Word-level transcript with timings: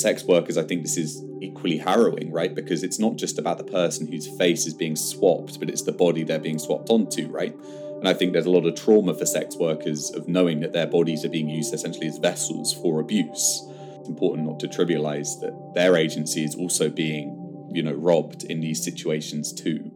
sex 0.00 0.24
workers, 0.24 0.56
I 0.56 0.62
think 0.62 0.82
this 0.82 0.96
is 0.96 1.24
equally 1.40 1.78
harrowing, 1.78 2.32
right? 2.32 2.54
Because 2.54 2.82
it's 2.82 2.98
not 2.98 3.16
just 3.16 3.38
about 3.38 3.58
the 3.58 3.64
person 3.64 4.06
whose 4.06 4.26
face 4.38 4.66
is 4.66 4.74
being 4.74 4.96
swapped, 4.96 5.58
but 5.58 5.68
it's 5.68 5.82
the 5.82 5.92
body 5.92 6.24
they're 6.24 6.38
being 6.38 6.58
swapped 6.58 6.90
onto, 6.90 7.28
right? 7.28 7.54
And 8.00 8.08
I 8.08 8.14
think 8.14 8.32
there's 8.32 8.46
a 8.46 8.50
lot 8.50 8.66
of 8.66 8.74
trauma 8.74 9.14
for 9.14 9.26
sex 9.26 9.56
workers 9.56 10.10
of 10.10 10.26
knowing 10.26 10.60
that 10.60 10.72
their 10.72 10.86
bodies 10.86 11.24
are 11.24 11.28
being 11.28 11.48
used 11.48 11.74
essentially 11.74 12.06
as 12.06 12.18
vessels 12.18 12.72
for 12.72 12.98
abuse. 13.00 13.62
It's 13.98 14.08
important 14.08 14.46
not 14.46 14.58
to 14.60 14.68
trivialize 14.68 15.38
that 15.40 15.72
their 15.74 15.96
agency 15.96 16.44
is 16.44 16.54
also 16.54 16.88
being, 16.88 17.68
you 17.72 17.82
know, 17.82 17.92
robbed 17.92 18.44
in 18.44 18.60
these 18.60 18.82
situations 18.82 19.52
too. 19.52 19.92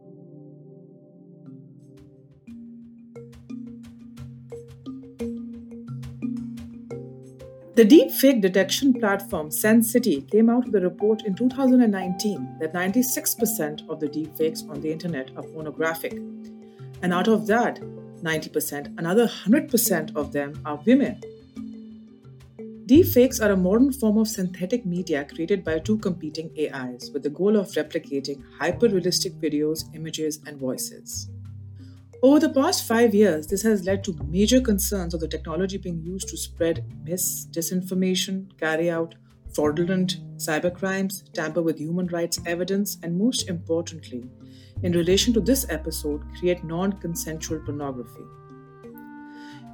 The 7.77 7.85
deepfake 7.85 8.41
detection 8.41 8.93
platform 8.93 9.49
Sensity 9.51 10.31
came 10.31 10.49
out 10.49 10.67
with 10.67 10.77
a 10.77 10.81
report 10.81 11.25
in 11.25 11.35
2019 11.35 12.59
that 12.61 12.73
96% 12.73 13.89
of 13.89 13.99
the 13.99 14.07
deepfakes 14.07 14.63
on 14.71 14.81
the 14.81 14.93
internet 14.93 15.33
are 15.37 15.43
pornographic. 15.43 16.13
And 17.03 17.13
out 17.13 17.27
of 17.27 17.49
that 17.49 17.81
90%, 18.23 18.97
another 18.97 19.27
100% 19.27 20.15
of 20.15 20.33
them 20.33 20.61
are 20.65 20.81
women. 20.87 21.21
Deepfakes 22.87 23.45
are 23.45 23.51
a 23.51 23.57
modern 23.57 23.93
form 23.93 24.19
of 24.19 24.29
synthetic 24.29 24.87
media 24.87 25.25
created 25.25 25.65
by 25.65 25.81
two 25.81 25.99
competing 25.99 26.51
AIs 26.57 27.11
with 27.13 27.25
the 27.25 27.31
goal 27.31 27.57
of 27.57 27.73
replicating 27.73 28.41
hyper 28.57 28.89
realistic 28.89 29.33
videos, 29.41 29.93
images, 29.97 30.39
and 30.47 30.59
voices. 30.59 31.29
Over 32.25 32.41
the 32.41 32.49
past 32.49 32.89
five 32.89 33.15
years, 33.15 33.49
this 33.49 33.61
has 33.65 33.85
led 33.85 34.03
to 34.05 34.17
major 34.31 34.59
concerns 34.59 35.13
of 35.13 35.21
the 35.21 35.29
technology 35.29 35.77
being 35.77 36.01
used 36.03 36.27
to 36.29 36.39
spread 36.39 36.83
mis, 37.05 37.47
disinformation, 37.51 38.47
carry 38.59 38.91
out 38.91 39.15
fraudulent 39.53 40.23
cybercrimes, 40.39 41.31
tamper 41.35 41.61
with 41.61 41.79
human 41.79 42.07
rights 42.07 42.39
evidence, 42.47 42.97
and 43.03 43.19
most 43.19 43.51
importantly, 43.51 44.25
in 44.83 44.93
relation 44.93 45.35
to 45.35 45.41
this 45.41 45.67
episode, 45.69 46.23
create 46.39 46.65
non 46.65 46.93
consensual 46.93 47.61
pornography. 47.61 48.25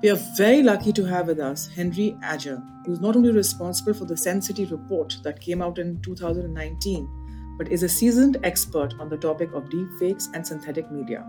We 0.02 0.10
are 0.10 0.20
very 0.36 0.64
lucky 0.64 0.92
to 0.94 1.04
have 1.04 1.28
with 1.28 1.38
us 1.38 1.68
Henry 1.68 2.16
Ajder, 2.24 2.60
who 2.84 2.92
is 2.94 3.00
not 3.00 3.14
only 3.14 3.30
responsible 3.30 3.94
for 3.94 4.06
the 4.06 4.16
Sensity 4.16 4.68
report 4.68 5.18
that 5.22 5.40
came 5.40 5.62
out 5.62 5.78
in 5.78 6.02
2019, 6.02 7.54
but 7.56 7.70
is 7.70 7.84
a 7.84 7.88
seasoned 7.88 8.38
expert 8.42 8.94
on 8.98 9.08
the 9.08 9.18
topic 9.18 9.52
of 9.52 9.68
deepfakes 9.68 10.26
and 10.34 10.44
synthetic 10.44 10.90
media. 10.90 11.24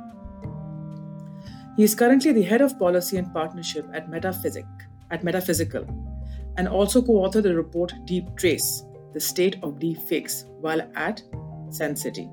He 1.77 1.83
is 1.83 1.95
currently 1.95 2.33
the 2.33 2.43
head 2.43 2.61
of 2.61 2.77
policy 2.77 3.17
and 3.17 3.33
partnership 3.33 3.87
at 3.93 4.09
Metaphysic, 4.09 4.65
at 5.09 5.23
Metaphysical, 5.23 5.85
and 6.57 6.67
also 6.67 7.01
co-authored 7.01 7.43
the 7.43 7.55
report 7.55 7.93
Deep 8.05 8.35
Trace: 8.35 8.83
The 9.13 9.19
State 9.19 9.55
of 9.63 9.79
Deepfakes 9.79 10.45
while 10.59 10.81
at 10.95 11.23
Sensity. 11.69 12.29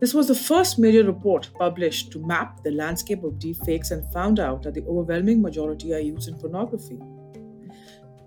This 0.00 0.12
was 0.12 0.28
the 0.28 0.34
first 0.34 0.78
major 0.78 1.04
report 1.04 1.48
published 1.58 2.12
to 2.12 2.26
map 2.26 2.62
the 2.62 2.72
landscape 2.72 3.24
of 3.24 3.34
deepfakes 3.34 3.92
and 3.92 4.12
found 4.12 4.40
out 4.40 4.62
that 4.64 4.74
the 4.74 4.84
overwhelming 4.84 5.40
majority 5.40 5.94
are 5.94 6.00
used 6.00 6.28
in 6.28 6.36
pornography. 6.36 7.00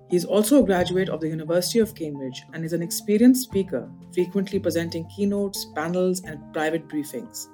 He 0.10 0.16
is 0.16 0.26
also 0.26 0.64
a 0.64 0.66
graduate 0.66 1.10
of 1.10 1.20
the 1.20 1.28
University 1.28 1.80
of 1.80 1.94
Cambridge 1.94 2.44
and 2.54 2.64
is 2.64 2.74
an 2.74 2.82
experienced 2.82 3.44
speaker, 3.44 3.92
frequently 4.14 4.58
presenting 4.58 5.08
keynotes, 5.10 5.66
panels, 5.76 6.24
and 6.24 6.40
private 6.54 6.88
briefings. 6.88 7.48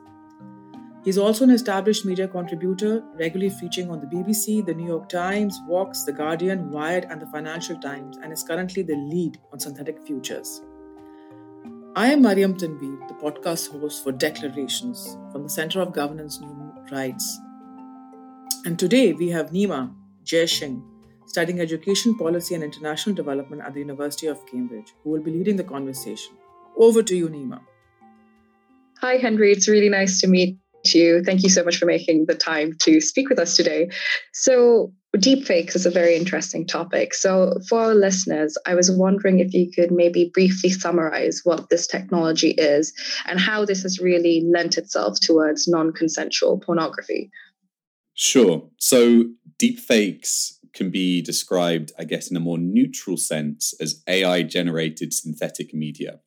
He's 1.04 1.18
also 1.18 1.46
an 1.46 1.50
established 1.50 2.06
media 2.06 2.28
contributor, 2.28 3.04
regularly 3.16 3.50
featuring 3.50 3.90
on 3.90 4.02
the 4.02 4.06
BBC, 4.06 4.64
the 4.64 4.74
New 4.76 4.86
York 4.86 5.10
Times, 5.10 5.60
Vox, 5.68 6.04
The 6.04 6.14
Guardian, 6.14 6.70
Wired, 6.70 7.08
and 7.10 7.20
the 7.20 7.26
Financial 7.26 7.76
Times, 7.76 8.18
and 8.18 8.32
is 8.32 8.44
currently 8.44 8.84
the 8.84 8.96
lead 8.96 9.40
on 9.52 9.60
synthetic 9.60 10.00
futures. 10.06 10.62
I 11.96 12.12
am 12.12 12.22
Mariam 12.22 12.54
Tanveer, 12.54 13.08
the 13.08 13.16
podcast 13.16 13.72
host 13.72 14.04
for 14.04 14.12
Declarations 14.12 15.18
from 15.32 15.42
the 15.42 15.50
Center 15.50 15.82
of 15.82 15.92
Governance 15.92 16.38
Human 16.38 16.72
Rights. 16.92 17.40
And 18.64 18.78
today 18.78 19.14
we 19.14 19.30
have 19.30 19.50
Nima 19.50 19.92
Jaisingh, 20.24 20.84
studying 21.26 21.60
education 21.60 22.16
policy 22.16 22.54
and 22.54 22.64
international 22.64 23.16
development 23.16 23.64
at 23.64 23.74
the 23.74 23.80
University 23.80 24.28
of 24.28 24.46
Cambridge, 24.46 24.94
who 25.04 25.10
will 25.10 25.22
be 25.22 25.32
leading 25.32 25.56
the 25.56 25.64
conversation. 25.64 26.38
Over 26.78 27.02
to 27.02 27.16
you, 27.16 27.28
Nima. 27.28 27.62
Hi, 29.00 29.18
Henry. 29.18 29.52
It's 29.52 29.68
really 29.68 29.90
nice 29.90 30.22
to 30.22 30.28
meet 30.28 30.60
you. 30.94 31.24
Thank 31.24 31.44
you 31.44 31.50
so 31.50 31.64
much 31.64 31.78
for 31.78 31.86
making 31.86 32.26
the 32.26 32.36
time 32.36 32.74
to 32.82 33.02
speak 33.02 33.30
with 33.30 33.40
us 33.40 33.56
today. 33.56 33.90
So, 34.34 34.94
deepfakes 35.18 35.76
is 35.76 35.86
a 35.86 35.92
very 35.92 36.16
interesting 36.16 36.66
topic. 36.66 37.14
So, 37.14 37.58
for 37.68 37.80
our 37.80 37.96
listeners, 37.96 38.58
I 38.66 38.76
was 38.76 38.92
wondering 38.92 39.40
if 39.40 39.54
you 39.54 39.72
could 39.72 39.92
maybe 39.92 40.32
briefly 40.34 40.70
summarize 40.70 41.42
what 41.44 41.70
this 41.70 41.88
technology 41.88 42.52
is 42.52 42.94
and 43.26 43.40
how 43.40 43.66
this 43.66 43.84
has 43.84 44.00
really 44.00 44.44
lent 44.54 44.78
itself 44.78 45.20
towards 45.20 45.68
non 45.68 45.92
consensual 45.92 46.60
pornography. 46.60 47.30
Sure. 48.14 48.70
So, 48.78 49.26
deepfakes 49.60 50.58
can 50.74 50.90
be 50.90 51.22
described, 51.22 51.92
I 52.00 52.06
guess, 52.06 52.30
in 52.32 52.38
a 52.38 52.42
more 52.42 52.58
neutral 52.58 53.18
sense 53.18 53.74
as 53.80 54.02
AI 54.08 54.44
generated 54.44 55.14
synthetic 55.14 55.74
media. 55.74 56.20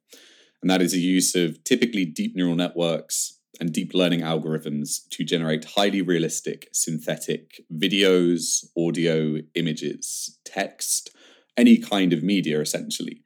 And 0.60 0.70
that 0.70 0.81
is 0.81 0.94
a 0.94 0.98
use 0.98 1.34
of 1.34 1.62
typically 1.64 2.04
deep 2.04 2.34
neural 2.34 2.56
networks 2.56 3.38
and 3.60 3.72
deep 3.72 3.94
learning 3.94 4.20
algorithms 4.20 5.09
to 5.10 5.25
generate 5.25 5.65
highly 5.76 6.03
realistic 6.03 6.69
synthetic 6.72 7.60
videos, 7.72 8.65
audio, 8.76 9.38
images, 9.54 10.38
text, 10.44 11.10
any 11.56 11.78
kind 11.78 12.12
of 12.12 12.22
media 12.22 12.60
essentially. 12.60 13.22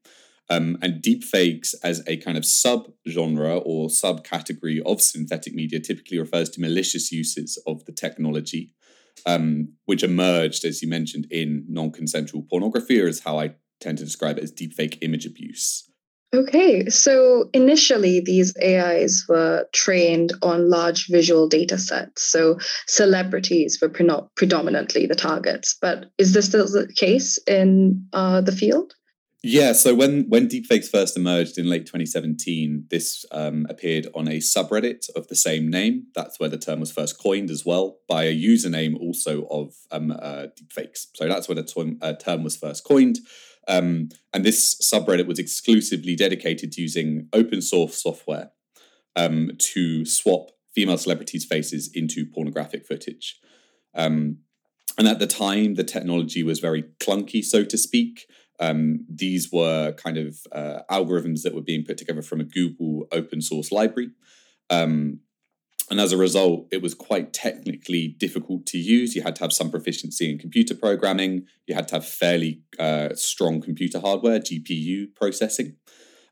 Um, 0.51 0.79
and 0.81 1.03
deepfakes 1.03 1.75
as 1.85 2.03
a 2.07 2.17
kind 2.17 2.39
of 2.39 2.47
sub-genre 2.47 3.59
or 3.59 3.89
subcategory 3.89 4.81
of 4.87 5.03
synthetic 5.03 5.53
media 5.55 5.79
typically 5.79 6.19
refers 6.19 6.49
to 6.51 6.61
malicious 6.61 7.13
uses 7.13 7.63
of 7.67 7.85
the 7.85 7.93
technology, 7.93 8.75
um, 9.27 9.75
which 9.85 10.03
emerged, 10.03 10.65
as 10.65 10.81
you 10.81 10.89
mentioned, 10.89 11.27
in 11.31 11.67
non-consensual 11.69 12.47
pornography, 12.49 12.99
or 12.99 13.09
is 13.09 13.21
how 13.21 13.39
I 13.39 13.57
tend 13.81 13.99
to 13.99 14.05
describe 14.05 14.39
it 14.39 14.45
as 14.45 14.53
deepfake 14.53 14.99
image 15.03 15.27
abuse. 15.27 15.88
Okay, 16.35 16.91
so 16.91 17.49
initially 17.55 18.21
these 18.21 18.55
AIs 18.63 19.25
were 19.29 19.67
trained 19.73 20.33
on 20.43 20.69
large 20.69 21.07
visual 21.09 21.49
data 21.49 21.79
sets. 21.79 22.23
So 22.23 22.59
celebrities 22.87 23.79
were 23.81 23.89
pre- 23.89 24.11
predominantly 24.37 25.07
the 25.07 25.15
targets. 25.15 25.75
But 25.81 26.11
is 26.19 26.35
this 26.35 26.47
still 26.47 26.67
the 26.67 26.93
case 26.95 27.39
in 27.47 28.07
uh, 28.13 28.43
the 28.43 28.53
field? 28.53 28.93
Yeah, 29.43 29.73
so 29.73 29.95
when 29.95 30.29
when 30.29 30.49
deepfakes 30.49 30.89
first 30.91 31.17
emerged 31.17 31.59
in 31.59 31.71
late 31.71 31.87
2017, 31.87 32.87
this 32.91 33.25
um, 33.31 33.67
appeared 33.71 34.09
on 34.13 34.27
a 34.27 34.39
subreddit 34.39 35.09
of 35.15 35.29
the 35.29 35.37
same 35.37 35.71
name. 35.71 36.09
That's 36.15 36.41
where 36.41 36.49
the 36.49 36.59
term 36.59 36.81
was 36.81 36.91
first 36.91 37.23
coined 37.23 37.49
as 37.49 37.65
well 37.65 37.99
by 38.09 38.25
a 38.25 38.37
username 38.37 38.99
also 38.99 39.47
of 39.49 39.75
um, 39.93 40.11
uh, 40.11 40.49
deepfakes. 40.61 41.07
So 41.15 41.29
that's 41.29 41.49
where 41.49 41.55
the 41.55 41.63
term, 41.63 41.99
uh, 42.03 42.15
term 42.15 42.43
was 42.43 42.57
first 42.57 42.85
coined. 42.85 43.21
Um, 43.69 44.09
and 44.33 44.45
this 44.45 44.75
subreddit 44.81 45.27
was 45.27 45.39
exclusively 45.39 46.17
dedicated 46.17 46.73
to 46.73 46.83
using 46.83 47.29
open 47.33 47.61
source 47.61 48.03
software 48.03 48.51
um, 49.15 49.51
to 49.59 50.05
swap 50.05 50.51
female 50.75 50.99
celebrities' 50.99 51.45
faces 51.45 51.91
into 51.95 52.25
pornographic 52.25 52.87
footage. 52.87 53.39
Um, 53.95 54.39
and 54.97 55.07
at 55.07 55.19
the 55.19 55.27
time, 55.27 55.75
the 55.75 55.85
technology 55.85 56.43
was 56.43 56.61
very 56.61 56.85
clunky, 56.99 57.45
so 57.45 57.65
to 57.65 57.79
speak. 57.79 58.27
Um, 58.59 59.05
these 59.09 59.53
were 59.53 59.93
kind 59.93 60.19
of 60.19 60.39
uh, 60.51 60.81
algorithms 60.91 61.43
that 61.43 61.55
were 61.55 61.63
being 61.63 61.85
put 61.85 61.99
together 61.99 62.23
from 62.23 62.41
a 62.41 62.45
Google 62.45 63.07
open 63.13 63.41
source 63.41 63.71
library. 63.71 64.11
Um, 64.71 65.21
and 65.91 66.01
as 66.01 66.13
a 66.13 66.17
result, 66.17 66.69
it 66.71 66.83
was 66.83 66.95
quite 66.95 67.33
technically 67.33 68.09
difficult 68.09 68.67
to 68.67 68.79
use. 68.79 69.15
You 69.15 69.23
had 69.23 69.37
to 69.37 69.45
have 69.45 69.53
some 69.53 69.71
proficiency 69.71 70.31
in 70.31 70.39
computer 70.39 70.75
programming. 70.75 71.47
You 71.67 71.75
had 71.75 71.89
to 71.89 71.97
have 71.97 72.07
fairly 72.07 72.63
uh, 72.79 73.15
strong 73.15 73.61
computer 73.61 74.01
hardware, 74.01 74.39
GPU 74.39 75.15
processing. 75.15 75.77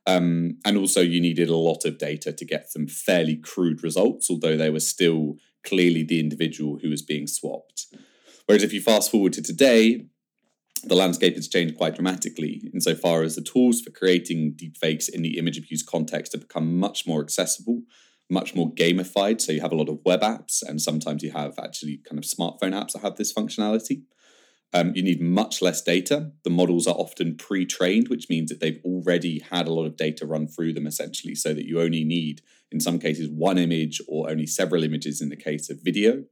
Um, 0.06 0.58
and 0.64 0.76
also, 0.76 1.00
you 1.00 1.20
needed 1.20 1.48
a 1.48 1.56
lot 1.56 1.84
of 1.84 1.98
data 1.98 2.32
to 2.32 2.44
get 2.44 2.70
some 2.70 2.86
fairly 2.86 3.36
crude 3.36 3.82
results, 3.82 4.30
although 4.30 4.56
they 4.56 4.70
were 4.70 4.80
still 4.80 5.36
clearly 5.64 6.02
the 6.02 6.20
individual 6.20 6.78
who 6.82 6.90
was 6.90 7.02
being 7.02 7.26
swapped. 7.26 7.86
Whereas 8.46 8.62
if 8.62 8.72
you 8.72 8.80
fast 8.80 9.10
forward 9.10 9.32
to 9.32 9.42
today, 9.42 10.06
the 10.84 10.94
landscape 10.94 11.34
has 11.34 11.48
changed 11.48 11.76
quite 11.76 11.94
dramatically 11.94 12.70
insofar 12.72 13.22
as 13.22 13.34
the 13.34 13.42
tools 13.42 13.80
for 13.80 13.90
creating 13.90 14.54
deepfakes 14.54 15.08
in 15.08 15.22
the 15.22 15.38
image 15.38 15.58
abuse 15.58 15.82
context 15.82 16.32
have 16.32 16.42
become 16.42 16.78
much 16.78 17.06
more 17.06 17.20
accessible 17.20 17.82
much 18.28 18.54
more 18.54 18.72
gamified. 18.72 19.40
So 19.40 19.52
you 19.52 19.60
have 19.60 19.72
a 19.72 19.76
lot 19.76 19.88
of 19.88 20.00
web 20.04 20.20
apps, 20.20 20.62
and 20.62 20.80
sometimes 20.80 21.22
you 21.22 21.30
have 21.32 21.58
actually 21.58 22.00
kind 22.08 22.18
of 22.18 22.24
smartphone 22.24 22.72
apps 22.72 22.92
that 22.92 23.02
have 23.02 23.16
this 23.16 23.32
functionality. 23.32 24.02
Um, 24.72 24.92
you 24.94 25.02
need 25.02 25.20
much 25.20 25.62
less 25.62 25.80
data. 25.80 26.32
The 26.44 26.50
models 26.50 26.86
are 26.86 26.94
often 26.94 27.36
pre 27.36 27.64
trained, 27.64 28.08
which 28.08 28.28
means 28.28 28.50
that 28.50 28.60
they've 28.60 28.80
already 28.84 29.40
had 29.50 29.68
a 29.68 29.72
lot 29.72 29.86
of 29.86 29.96
data 29.96 30.26
run 30.26 30.48
through 30.48 30.72
them 30.72 30.86
essentially, 30.86 31.34
so 31.34 31.54
that 31.54 31.66
you 31.66 31.80
only 31.80 32.04
need, 32.04 32.42
in 32.72 32.80
some 32.80 32.98
cases, 32.98 33.28
one 33.30 33.58
image 33.58 34.00
or 34.08 34.28
only 34.28 34.46
several 34.46 34.82
images 34.82 35.20
in 35.20 35.28
the 35.28 35.36
case 35.36 35.70
of 35.70 35.78
video. 35.82 36.24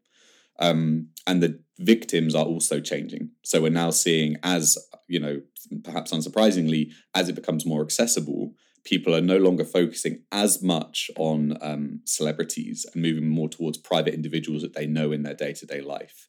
Um, 0.58 1.08
and 1.26 1.42
the 1.42 1.60
victims 1.78 2.34
are 2.34 2.44
also 2.44 2.80
changing. 2.80 3.30
So 3.44 3.62
we're 3.62 3.70
now 3.70 3.90
seeing, 3.90 4.36
as 4.42 4.78
you 5.08 5.20
know, 5.20 5.40
perhaps 5.82 6.12
unsurprisingly, 6.12 6.90
as 7.14 7.28
it 7.28 7.34
becomes 7.34 7.66
more 7.66 7.82
accessible, 7.82 8.52
people 8.84 9.14
are 9.14 9.20
no 9.20 9.38
longer 9.38 9.64
focusing 9.64 10.22
as 10.30 10.62
much 10.62 11.10
on 11.16 11.56
um, 11.60 12.00
celebrities 12.04 12.86
and 12.92 13.02
moving 13.02 13.28
more 13.28 13.48
towards 13.48 13.78
private 13.78 14.14
individuals 14.14 14.62
that 14.62 14.74
they 14.74 14.86
know 14.86 15.10
in 15.10 15.22
their 15.22 15.34
day 15.34 15.52
to 15.52 15.66
day 15.66 15.80
life. 15.80 16.28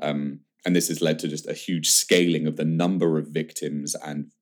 Um, 0.00 0.40
and 0.64 0.74
this 0.74 0.88
has 0.88 1.00
led 1.00 1.18
to 1.20 1.28
just 1.28 1.48
a 1.48 1.52
huge 1.52 1.90
scaling 1.90 2.46
of 2.46 2.56
the 2.56 2.64
number 2.64 3.18
of 3.18 3.28
victims 3.28 3.94
and, 3.94 4.32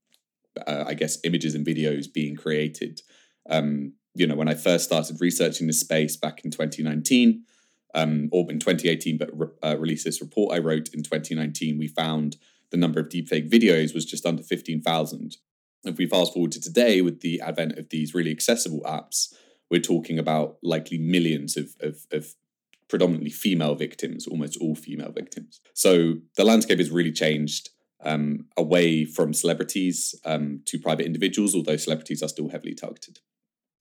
uh, 0.66 0.84
I 0.86 0.94
guess, 0.94 1.18
images 1.24 1.54
and 1.54 1.66
videos 1.66 2.12
being 2.12 2.36
created. 2.36 3.00
Um, 3.48 3.94
you 4.14 4.26
know, 4.26 4.36
when 4.36 4.48
I 4.48 4.54
first 4.54 4.84
started 4.84 5.20
researching 5.20 5.66
this 5.66 5.80
space 5.80 6.16
back 6.16 6.44
in 6.44 6.50
2019, 6.50 7.44
um, 7.94 8.28
or 8.32 8.50
in 8.50 8.58
2018, 8.58 9.18
but 9.18 9.30
re- 9.32 9.48
uh, 9.62 9.76
released 9.78 10.04
this 10.04 10.20
report 10.20 10.54
I 10.54 10.58
wrote 10.58 10.88
in 10.92 11.02
2019, 11.02 11.78
we 11.78 11.88
found 11.88 12.36
the 12.70 12.76
number 12.76 13.00
of 13.00 13.08
deepfake 13.08 13.50
videos 13.50 13.94
was 13.94 14.04
just 14.04 14.26
under 14.26 14.42
15,000 14.42 15.36
if 15.84 15.98
we 15.98 16.06
fast 16.06 16.32
forward 16.32 16.52
to 16.52 16.60
today 16.60 17.00
with 17.00 17.20
the 17.20 17.40
advent 17.40 17.78
of 17.78 17.88
these 17.90 18.14
really 18.14 18.30
accessible 18.30 18.80
apps, 18.86 19.34
we're 19.70 19.80
talking 19.80 20.18
about 20.18 20.56
likely 20.62 20.98
millions 20.98 21.56
of, 21.56 21.74
of, 21.80 22.06
of 22.12 22.34
predominantly 22.88 23.30
female 23.30 23.74
victims, 23.74 24.26
almost 24.26 24.56
all 24.60 24.74
female 24.74 25.12
victims. 25.12 25.60
So 25.72 26.18
the 26.36 26.44
landscape 26.44 26.78
has 26.78 26.90
really 26.90 27.12
changed 27.12 27.70
um, 28.04 28.46
away 28.56 29.04
from 29.04 29.32
celebrities 29.32 30.14
um, 30.24 30.60
to 30.66 30.78
private 30.78 31.06
individuals, 31.06 31.54
although 31.54 31.76
celebrities 31.76 32.22
are 32.22 32.28
still 32.28 32.50
heavily 32.50 32.74
targeted. 32.74 33.20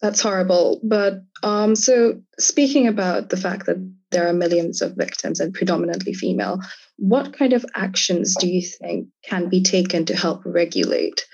That's 0.03 0.19
horrible. 0.19 0.81
But 0.83 1.23
um, 1.43 1.75
so, 1.75 2.21
speaking 2.37 2.89
about 2.89 3.29
the 3.29 3.37
fact 3.37 3.67
that 3.67 3.77
there 4.11 4.27
are 4.27 4.33
millions 4.33 4.81
of 4.81 4.97
victims 4.97 5.39
and 5.39 5.53
predominantly 5.53 6.13
female, 6.13 6.59
what 6.97 7.31
kind 7.31 7.53
of 7.53 7.65
actions 7.73 8.35
do 8.37 8.49
you 8.49 8.61
think 8.61 9.07
can 9.23 9.47
be 9.47 9.63
taken 9.63 10.03
to 10.05 10.15
help 10.15 10.41
regulate 10.45 11.25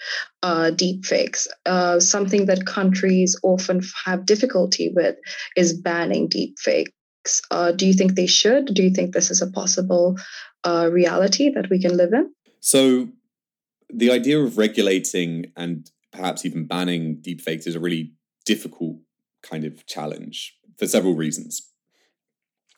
uh, 0.43 0.69
deepfakes? 0.71 1.47
Uh, 1.65 1.99
something 1.99 2.45
that 2.45 2.67
countries 2.67 3.35
often 3.41 3.81
have 4.05 4.27
difficulty 4.27 4.91
with 4.95 5.15
is 5.57 5.73
banning 5.73 6.29
deepfakes. 6.29 7.41
Uh, 7.49 7.71
do 7.71 7.87
you 7.87 7.93
think 7.93 8.13
they 8.13 8.27
should? 8.27 8.67
Do 8.67 8.83
you 8.83 8.91
think 8.91 9.15
this 9.15 9.31
is 9.31 9.41
a 9.41 9.49
possible 9.49 10.15
uh, 10.63 10.89
reality 10.91 11.49
that 11.55 11.71
we 11.71 11.81
can 11.81 11.97
live 11.97 12.13
in? 12.13 12.31
So, 12.59 13.09
the 13.91 14.11
idea 14.11 14.37
of 14.37 14.59
regulating 14.59 15.51
and 15.57 15.89
perhaps 16.11 16.45
even 16.45 16.67
banning 16.67 17.17
deepfakes 17.17 17.65
is 17.65 17.73
a 17.73 17.79
really 17.79 18.13
difficult 18.53 18.97
kind 19.43 19.63
of 19.63 19.85
challenge 19.85 20.57
for 20.79 20.87
several 20.87 21.15
reasons. 21.15 21.71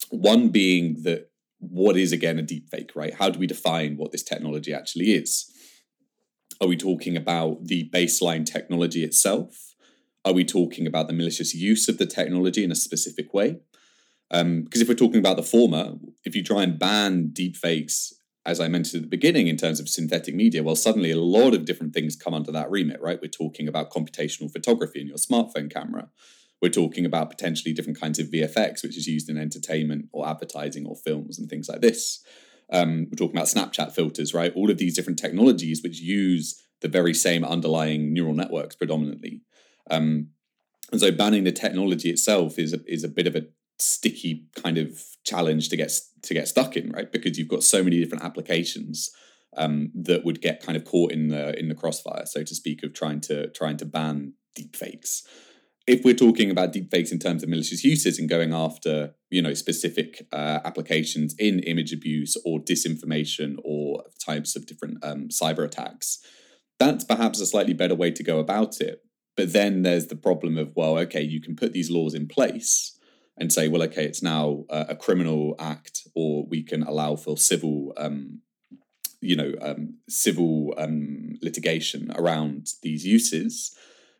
One 0.09 0.49
being 0.49 1.03
that 1.03 1.31
what 1.59 1.95
is 1.95 2.11
again 2.11 2.37
a 2.37 2.43
deepfake, 2.43 2.89
right? 2.93 3.13
How 3.13 3.29
do 3.29 3.39
we 3.39 3.47
define 3.47 3.95
what 3.95 4.11
this 4.11 4.23
technology 4.23 4.73
actually 4.73 5.13
is? 5.13 5.49
Are 6.59 6.67
we 6.67 6.75
talking 6.75 7.15
about 7.15 7.67
the 7.67 7.89
baseline 7.89 8.45
technology 8.45 9.03
itself? 9.05 9.75
Are 10.25 10.33
we 10.33 10.43
talking 10.43 10.85
about 10.85 11.07
the 11.07 11.13
malicious 11.13 11.55
use 11.55 11.87
of 11.87 11.97
the 11.97 12.05
technology 12.05 12.63
in 12.65 12.71
a 12.71 12.83
specific 12.87 13.33
way? 13.33 13.59
Um, 14.29 14.63
because 14.63 14.81
if 14.81 14.89
we're 14.89 15.03
talking 15.05 15.19
about 15.19 15.37
the 15.37 15.51
former, 15.55 15.93
if 16.25 16.35
you 16.35 16.43
try 16.43 16.63
and 16.63 16.77
ban 16.77 17.31
deepfakes, 17.33 18.13
as 18.45 18.59
I 18.59 18.67
mentioned 18.67 19.03
at 19.03 19.09
the 19.09 19.15
beginning, 19.15 19.47
in 19.47 19.57
terms 19.57 19.79
of 19.79 19.87
synthetic 19.87 20.33
media, 20.33 20.63
well, 20.63 20.75
suddenly 20.75 21.11
a 21.11 21.19
lot 21.19 21.53
of 21.53 21.65
different 21.65 21.93
things 21.93 22.15
come 22.15 22.33
under 22.33 22.51
that 22.51 22.71
remit, 22.71 23.01
right? 23.01 23.19
We're 23.21 23.27
talking 23.27 23.67
about 23.67 23.91
computational 23.91 24.51
photography 24.51 24.99
in 24.99 25.07
your 25.07 25.17
smartphone 25.17 25.71
camera. 25.71 26.09
We're 26.61 26.69
talking 26.69 27.05
about 27.05 27.29
potentially 27.29 27.73
different 27.73 27.99
kinds 27.99 28.19
of 28.19 28.27
VFX, 28.27 28.83
which 28.83 28.97
is 28.97 29.07
used 29.07 29.29
in 29.29 29.37
entertainment 29.37 30.09
or 30.11 30.27
advertising 30.27 30.85
or 30.87 30.95
films 30.95 31.37
and 31.37 31.49
things 31.49 31.69
like 31.69 31.81
this. 31.81 32.23
Um, 32.71 33.07
we're 33.11 33.17
talking 33.17 33.35
about 33.35 33.47
Snapchat 33.47 33.91
filters, 33.91 34.33
right? 34.33 34.53
All 34.55 34.71
of 34.71 34.77
these 34.77 34.95
different 34.95 35.19
technologies 35.19 35.83
which 35.83 35.99
use 35.99 36.61
the 36.81 36.87
very 36.87 37.13
same 37.13 37.43
underlying 37.43 38.13
neural 38.13 38.33
networks 38.33 38.75
predominantly. 38.75 39.41
Um, 39.89 40.29
and 40.91 40.99
so 40.99 41.11
banning 41.11 41.43
the 41.43 41.51
technology 41.51 42.09
itself 42.09 42.57
is 42.57 42.73
a, 42.73 42.79
is 42.91 43.03
a 43.03 43.09
bit 43.09 43.27
of 43.27 43.35
a 43.35 43.47
sticky 43.79 44.47
kind 44.55 44.77
of 44.77 45.03
challenge 45.23 45.69
to 45.69 45.77
get 45.77 45.91
to 46.23 46.33
get 46.33 46.47
stuck 46.47 46.75
in, 46.75 46.91
right? 46.91 47.11
Because 47.11 47.37
you've 47.37 47.47
got 47.47 47.63
so 47.63 47.83
many 47.83 47.99
different 47.99 48.23
applications 48.23 49.09
um, 49.57 49.91
that 49.95 50.23
would 50.23 50.41
get 50.41 50.63
kind 50.63 50.77
of 50.77 50.85
caught 50.85 51.11
in 51.11 51.27
the 51.27 51.57
in 51.59 51.67
the 51.67 51.75
crossfire, 51.75 52.25
so 52.25 52.43
to 52.43 52.55
speak, 52.55 52.83
of 52.83 52.93
trying 52.93 53.21
to 53.21 53.49
trying 53.51 53.77
to 53.77 53.85
ban 53.85 54.33
deepfakes 54.57 55.23
if 55.87 56.05
we're 56.05 56.13
talking 56.13 56.51
about 56.51 56.73
deepfakes 56.73 57.11
in 57.11 57.19
terms 57.19 57.43
of 57.43 57.49
malicious 57.49 57.83
uses 57.83 58.19
and 58.19 58.29
going 58.29 58.53
after 58.53 59.13
you 59.29 59.41
know 59.41 59.53
specific 59.53 60.27
uh, 60.31 60.59
applications 60.63 61.35
in 61.39 61.59
image 61.59 61.91
abuse 61.91 62.37
or 62.45 62.59
disinformation 62.59 63.55
or 63.63 64.03
types 64.23 64.55
of 64.55 64.65
different 64.65 65.03
um, 65.03 65.27
cyber 65.29 65.65
attacks 65.65 66.19
that's 66.79 67.03
perhaps 67.03 67.39
a 67.39 67.45
slightly 67.45 67.73
better 67.73 67.95
way 67.95 68.11
to 68.11 68.23
go 68.23 68.39
about 68.39 68.79
it 68.79 69.03
but 69.35 69.53
then 69.53 69.81
there's 69.81 70.07
the 70.07 70.15
problem 70.15 70.57
of 70.57 70.71
well 70.75 70.97
okay 70.97 71.21
you 71.21 71.41
can 71.41 71.55
put 71.55 71.73
these 71.73 71.89
laws 71.89 72.13
in 72.13 72.27
place 72.27 72.97
and 73.37 73.51
say 73.51 73.67
well 73.67 73.83
okay 73.83 74.05
it's 74.05 74.21
now 74.21 74.65
uh, 74.69 74.85
a 74.89 74.95
criminal 74.95 75.55
act 75.59 76.07
or 76.15 76.45
we 76.47 76.63
can 76.63 76.83
allow 76.83 77.15
for 77.15 77.37
civil 77.37 77.93
um, 77.97 78.39
you 79.21 79.35
know 79.35 79.53
um, 79.61 79.97
civil 80.09 80.73
um, 80.77 81.37
litigation 81.41 82.11
around 82.15 82.67
these 82.81 83.05
uses 83.05 83.75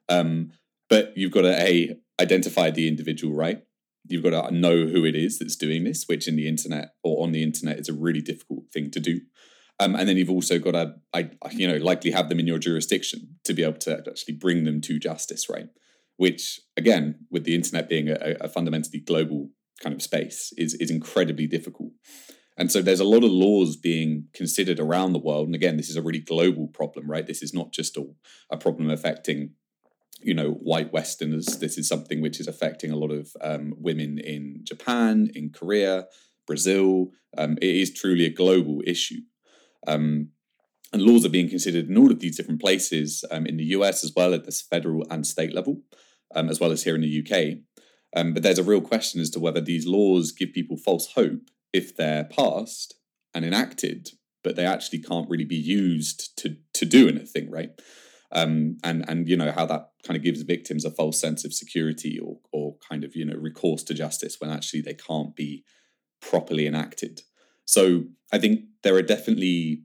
um, 0.10 0.52
but 0.90 1.14
you've 1.16 1.32
got 1.32 1.42
to 1.42 1.62
a 1.62 1.96
identify 2.22 2.70
the 2.70 2.88
individual, 2.88 3.34
right? 3.34 3.64
You've 4.08 4.24
got 4.24 4.50
to 4.50 4.54
know 4.54 4.86
who 4.86 5.06
it 5.06 5.16
is 5.16 5.40
that's 5.40 5.56
doing 5.56 5.84
this, 5.84 6.06
which 6.08 6.28
in 6.28 6.36
the 6.36 6.48
internet 6.48 6.96
or 7.04 7.24
on 7.24 7.32
the 7.32 7.44
internet 7.44 7.80
is 7.80 7.90
a 7.90 7.94
really 7.94 8.22
difficult 8.22 8.66
thing 8.74 8.92
to 8.92 9.00
do. 9.00 9.22
Um, 9.80 9.96
and 9.96 10.08
then 10.08 10.18
you've 10.18 10.30
also 10.30 10.60
got 10.60 10.72
to, 10.72 10.96
I, 11.14 11.32
you 11.52 11.68
know, 11.68 11.78
likely 11.78 12.12
have 12.12 12.30
them 12.30 12.40
in 12.40 12.48
your 12.48 12.60
jurisdiction 12.60 13.38
to 13.46 13.54
be 13.54 13.64
able 13.64 13.80
to 13.80 14.04
actually 14.08 14.36
bring 14.36 14.64
them 14.64 14.80
to 14.82 15.00
justice, 15.00 15.50
right? 15.50 15.70
Which, 16.22 16.62
again, 16.78 17.26
with 17.32 17.46
the 17.46 17.56
internet 17.56 17.90
being 17.90 18.08
a, 18.08 18.36
a 18.42 18.48
fundamentally 18.48 19.00
global 19.00 19.50
kind 19.82 19.96
of 19.96 20.04
space, 20.04 20.54
is 20.56 20.76
is 20.76 20.92
incredibly 20.92 21.48
difficult. 21.48 21.94
And 22.58 22.72
so 22.72 22.84
there's 22.84 23.00
a 23.00 23.14
lot 23.16 23.24
of 23.24 23.32
laws 23.32 23.76
being 23.76 24.28
considered 24.32 24.80
around 24.80 25.14
the 25.14 25.26
world. 25.28 25.48
And 25.48 25.56
again, 25.56 25.78
this 25.78 25.90
is 25.90 25.96
a 25.96 26.02
really 26.04 26.20
global 26.20 26.68
problem, 26.68 27.10
right? 27.10 27.26
This 27.26 27.42
is 27.42 27.56
not 27.56 27.72
just 27.72 27.98
a, 27.98 28.06
a 28.52 28.58
problem 28.58 28.92
affecting 28.92 29.54
you 30.22 30.36
know 30.36 30.52
white 30.72 30.94
westerners 30.94 31.48
this 31.58 31.76
is 31.80 31.88
something 31.88 32.22
which 32.22 32.40
is 32.40 32.48
affecting 32.48 32.92
a 32.92 32.96
lot 33.04 33.12
of 33.12 33.32
um, 33.42 33.74
women 33.78 34.20
in 34.20 34.60
japan 34.72 35.32
in 35.34 35.50
korea 35.50 36.06
brazil 36.46 37.08
um, 37.40 37.58
it 37.68 37.76
is 37.84 37.92
truly 37.92 38.26
a 38.26 38.38
global 38.44 38.84
issue 38.86 39.22
um, 39.88 40.30
and 40.94 41.02
laws 41.02 41.26
are 41.26 41.38
being 41.38 41.50
considered 41.50 41.90
in 41.90 41.98
all 41.98 42.12
of 42.12 42.20
these 42.20 42.38
different 42.38 42.62
places 42.62 43.24
um, 43.32 43.46
in 43.48 43.58
the 43.58 43.66
us 43.66 44.04
as 44.04 44.14
well 44.16 44.34
at 44.36 44.46
this 44.46 44.62
federal 44.62 45.04
and 45.10 45.26
state 45.26 45.56
level 45.56 45.82
um, 46.36 46.50
as 46.50 46.60
well 46.60 46.72
as 46.72 46.84
here 46.84 46.96
in 46.96 47.02
the 47.02 47.22
uk 47.22 47.58
um, 48.14 48.34
but 48.34 48.44
there's 48.44 48.60
a 48.60 48.64
real 48.64 48.82
question 48.82 49.22
as 49.22 49.30
to 49.30 49.40
whether 49.40 49.62
these 49.62 49.88
laws 49.88 50.32
give 50.32 50.52
people 50.54 50.78
false 50.78 51.14
hope 51.14 51.50
if 51.72 51.96
they're 51.96 52.26
passed 52.26 52.96
and 53.34 53.46
enacted 53.46 54.10
but 54.44 54.56
they 54.56 54.66
actually 54.66 55.00
can't 55.00 55.30
really 55.30 55.46
be 55.46 55.56
used 55.56 56.38
to 56.38 56.58
to 56.74 56.86
do 56.86 57.08
anything 57.08 57.50
right? 57.50 57.72
Um, 58.34 58.78
and 58.84 59.08
and 59.10 59.28
you 59.28 59.36
know 59.36 59.52
how 59.52 59.66
that 59.66 59.90
kind 60.04 60.18
of 60.18 60.24
gives 60.24 60.42
victims 60.42 60.86
a 60.86 60.92
false 60.92 61.20
sense 61.20 61.44
of 61.46 61.54
security 61.54 62.20
or 62.20 62.38
or 62.52 62.76
kind 62.88 63.04
of 63.04 63.16
you 63.16 63.26
know 63.26 63.36
recourse 63.36 63.84
to 63.84 63.94
justice 63.94 64.38
when 64.40 64.52
actually 64.52 64.82
they 64.82 64.94
can't 64.94 65.36
be 65.36 65.64
properly 66.22 66.68
enacted. 66.68 67.22
So 67.66 68.04
I 68.32 68.40
think 68.40 68.62
there 68.84 68.96
are 68.96 69.02
definitely 69.02 69.84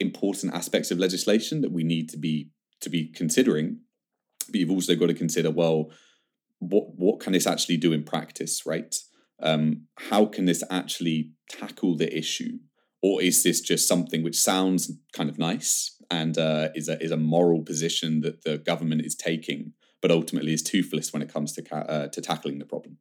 important 0.00 0.54
aspects 0.54 0.90
of 0.90 0.98
legislation 0.98 1.60
that 1.62 1.72
we 1.72 1.84
need 1.84 2.08
to 2.10 2.18
be 2.18 2.50
to 2.80 2.90
be 2.90 3.08
considering, 3.08 3.80
but 4.46 4.60
you've 4.60 4.70
also 4.70 4.94
got 4.94 5.06
to 5.06 5.14
consider 5.14 5.50
well, 5.50 5.90
what 6.58 6.94
what 6.96 7.20
can 7.20 7.32
this 7.32 7.46
actually 7.46 7.76
do 7.76 7.92
in 7.92 8.02
practice, 8.02 8.64
right? 8.66 8.94
Um, 9.42 9.86
how 10.10 10.26
can 10.26 10.46
this 10.46 10.62
actually 10.70 11.32
tackle 11.50 11.96
the 11.96 12.16
issue, 12.16 12.58
or 13.02 13.22
is 13.22 13.42
this 13.42 13.60
just 13.60 13.86
something 13.86 14.22
which 14.22 14.38
sounds 14.38 14.90
kind 15.12 15.28
of 15.28 15.38
nice 15.38 15.96
and 16.10 16.38
uh, 16.38 16.68
is 16.74 16.88
a 16.88 17.02
is 17.02 17.10
a 17.10 17.16
moral 17.16 17.62
position 17.62 18.20
that 18.20 18.44
the 18.44 18.58
government 18.58 19.02
is 19.02 19.14
taking, 19.14 19.72
but 20.00 20.10
ultimately 20.10 20.52
is 20.52 20.62
toothless 20.62 21.12
when 21.12 21.22
it 21.22 21.32
comes 21.32 21.52
to 21.52 21.62
ca- 21.62 21.86
uh, 21.88 22.08
to 22.08 22.20
tackling 22.20 22.58
the 22.58 22.64
problem. 22.64 22.98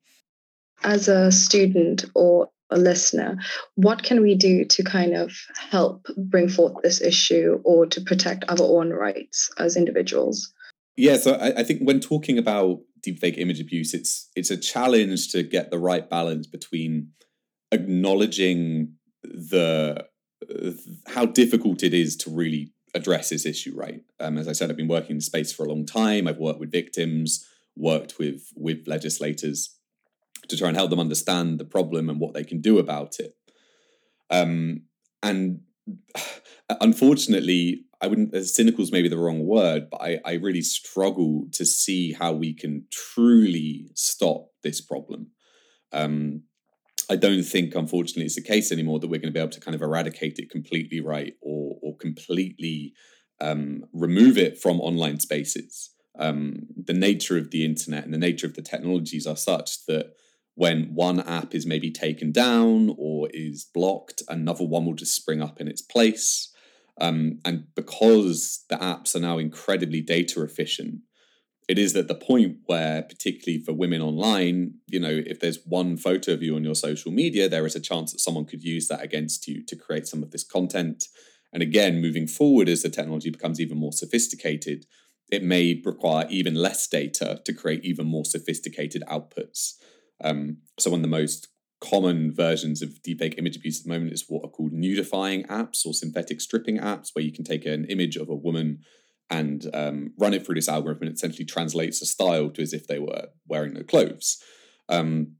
As 0.83 1.07
a 1.07 1.31
student 1.31 2.05
or 2.13 2.49
a 2.69 2.77
listener, 2.77 3.37
what 3.75 4.03
can 4.03 4.21
we 4.21 4.35
do 4.35 4.65
to 4.65 4.83
kind 4.83 5.15
of 5.15 5.31
help 5.69 6.07
bring 6.17 6.49
forth 6.49 6.73
this 6.83 7.01
issue 7.01 7.61
or 7.63 7.85
to 7.87 8.01
protect 8.01 8.45
our 8.49 8.61
own 8.61 8.91
rights 8.91 9.49
as 9.57 9.77
individuals? 9.77 10.51
Yeah, 10.97 11.17
so 11.17 11.33
I, 11.33 11.59
I 11.59 11.63
think 11.63 11.81
when 11.81 11.99
talking 11.99 12.37
about 12.37 12.79
deepfake 13.05 13.37
image 13.37 13.59
abuse, 13.59 13.93
it's 13.93 14.29
it's 14.35 14.49
a 14.49 14.57
challenge 14.57 15.29
to 15.31 15.43
get 15.43 15.69
the 15.69 15.79
right 15.79 16.09
balance 16.09 16.47
between 16.47 17.11
acknowledging 17.71 18.93
the 19.23 20.05
uh, 20.49 20.71
how 21.07 21.25
difficult 21.25 21.83
it 21.83 21.93
is 21.93 22.15
to 22.17 22.29
really 22.29 22.71
address 22.93 23.29
this 23.29 23.45
issue 23.45 23.75
right. 23.75 24.01
Um, 24.19 24.37
as 24.37 24.47
I 24.47 24.53
said, 24.53 24.69
I've 24.69 24.77
been 24.77 24.87
working 24.87 25.17
in 25.17 25.21
space 25.21 25.51
for 25.51 25.65
a 25.65 25.69
long 25.69 25.85
time. 25.85 26.27
I've 26.27 26.37
worked 26.37 26.59
with 26.59 26.71
victims, 26.71 27.45
worked 27.75 28.17
with 28.17 28.51
with 28.55 28.87
legislators 28.87 29.75
to 30.47 30.57
try 30.57 30.69
and 30.69 30.77
help 30.77 30.89
them 30.89 30.99
understand 30.99 31.59
the 31.59 31.65
problem 31.65 32.09
and 32.09 32.19
what 32.19 32.33
they 32.33 32.43
can 32.43 32.61
do 32.61 32.79
about 32.79 33.19
it. 33.19 33.35
Um, 34.29 34.83
and 35.21 35.61
unfortunately, 36.81 37.85
I 38.05 38.07
wouldn't 38.07 38.35
cynical 38.45 38.83
is 38.83 38.91
maybe 38.91 39.09
the 39.09 39.17
wrong 39.17 39.47
word, 39.47 39.89
but 39.89 39.99
I, 39.99 40.19
I 40.23 40.33
really 40.33 40.61
struggle 40.61 41.47
to 41.53 41.65
see 41.65 42.13
how 42.13 42.33
we 42.33 42.53
can 42.53 42.85
truly 42.91 43.89
stop 43.95 44.49
this 44.61 44.79
problem. 44.79 45.31
Um, 45.91 46.43
I 47.09 47.15
don't 47.15 47.41
think, 47.41 47.73
unfortunately, 47.73 48.25
it's 48.25 48.35
the 48.35 48.41
case 48.41 48.71
anymore 48.71 48.99
that 48.99 49.07
we're 49.07 49.19
going 49.19 49.33
to 49.33 49.39
be 49.39 49.39
able 49.39 49.49
to 49.49 49.59
kind 49.59 49.73
of 49.73 49.81
eradicate 49.81 50.37
it 50.37 50.51
completely, 50.51 50.99
right, 51.01 51.33
or 51.41 51.77
or 51.81 51.97
completely 51.97 52.93
um, 53.41 53.85
remove 53.91 54.37
it 54.37 54.59
from 54.61 54.79
online 54.81 55.19
spaces. 55.19 55.89
Um, 56.17 56.67
the 56.77 56.93
nature 56.93 57.39
of 57.39 57.49
the 57.49 57.65
internet 57.65 58.05
and 58.05 58.13
the 58.13 58.19
nature 58.19 58.45
of 58.45 58.53
the 58.53 58.61
technologies 58.61 59.25
are 59.25 59.35
such 59.35 59.85
that 59.87 60.13
when 60.53 60.93
one 60.93 61.19
app 61.21 61.55
is 61.55 61.65
maybe 61.65 61.91
taken 61.91 62.31
down 62.31 62.93
or 62.97 63.29
is 63.33 63.65
blocked, 63.73 64.21
another 64.29 64.63
one 64.63 64.85
will 64.85 64.93
just 64.93 65.15
spring 65.15 65.41
up 65.41 65.59
in 65.59 65.67
its 65.67 65.81
place. 65.81 66.51
Um, 66.99 67.39
and 67.43 67.65
because 67.75 68.63
the 68.69 68.77
apps 68.77 69.15
are 69.15 69.19
now 69.19 69.37
incredibly 69.37 70.01
data 70.01 70.43
efficient, 70.43 71.01
it 71.67 71.79
is 71.79 71.95
at 71.95 72.07
the 72.07 72.15
point 72.15 72.57
where, 72.67 73.01
particularly 73.01 73.63
for 73.63 73.73
women 73.73 74.01
online, 74.01 74.75
you 74.87 74.99
know, 74.99 75.21
if 75.25 75.39
there's 75.39 75.59
one 75.65 75.97
photo 75.97 76.33
of 76.33 76.43
you 76.43 76.55
on 76.55 76.63
your 76.63 76.75
social 76.75 77.11
media, 77.11 77.49
there 77.49 77.65
is 77.65 77.75
a 77.75 77.79
chance 77.79 78.11
that 78.11 78.19
someone 78.19 78.45
could 78.45 78.63
use 78.63 78.87
that 78.87 79.01
against 79.01 79.47
you 79.47 79.65
to 79.65 79.75
create 79.75 80.07
some 80.07 80.21
of 80.21 80.31
this 80.31 80.43
content. 80.43 81.05
And 81.51 81.63
again, 81.63 82.01
moving 82.01 82.27
forward 82.27 82.69
as 82.69 82.83
the 82.83 82.89
technology 82.89 83.31
becomes 83.31 83.59
even 83.59 83.79
more 83.79 83.93
sophisticated, 83.93 84.85
it 85.31 85.41
may 85.41 85.81
require 85.83 86.27
even 86.29 86.53
less 86.53 86.87
data 86.87 87.41
to 87.43 87.53
create 87.53 87.83
even 87.83 88.05
more 88.05 88.25
sophisticated 88.25 89.03
outputs. 89.09 89.73
Um, 90.23 90.57
so, 90.77 90.91
one 90.91 90.99
of 90.99 91.03
the 91.03 91.07
most 91.07 91.47
common 91.81 92.33
versions 92.33 92.81
of 92.81 93.01
deepfake 93.05 93.37
image 93.37 93.57
abuse 93.57 93.79
at 93.79 93.85
the 93.85 93.93
moment 93.93 94.13
is 94.13 94.25
what 94.27 94.45
are 94.45 94.49
called 94.49 94.73
nudifying 94.73 95.45
apps 95.47 95.85
or 95.85 95.93
synthetic 95.93 96.41
stripping 96.41 96.77
apps, 96.77 97.09
where 97.13 97.25
you 97.25 97.31
can 97.31 97.43
take 97.43 97.65
an 97.65 97.85
image 97.85 98.15
of 98.15 98.29
a 98.29 98.35
woman 98.35 98.79
and 99.29 99.69
um, 99.73 100.13
run 100.19 100.33
it 100.33 100.45
through 100.45 100.55
this 100.55 100.69
algorithm 100.69 101.03
and 101.03 101.11
it 101.11 101.15
essentially 101.15 101.45
translates 101.45 101.99
the 101.99 102.05
style 102.05 102.49
to 102.49 102.61
as 102.61 102.73
if 102.73 102.87
they 102.87 102.99
were 102.99 103.27
wearing 103.47 103.73
no 103.73 103.83
clothes. 103.83 104.41
Um, 104.87 105.33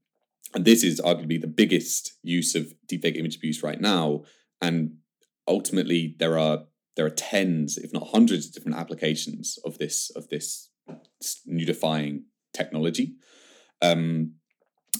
and 0.54 0.66
this 0.66 0.84
is 0.84 1.02
arguably 1.02 1.40
the 1.40 1.48
biggest 1.48 2.14
use 2.24 2.56
of 2.56 2.74
deepfake 2.92 3.18
image 3.18 3.36
abuse 3.36 3.62
right 3.62 3.80
now. 3.80 4.24
And 4.62 4.98
ultimately, 5.48 6.16
there 6.18 6.40
are 6.40 6.66
there 6.96 7.06
are 7.06 7.12
tens, 7.12 7.78
if 7.78 7.92
not 7.94 8.08
hundreds, 8.08 8.48
of 8.48 8.54
different 8.54 8.78
applications 8.78 9.60
of 9.66 9.78
this 9.78 10.10
of 10.16 10.30
this 10.30 10.70
nudifying 11.48 12.24
technology. 12.54 13.16
Um, 13.82 14.36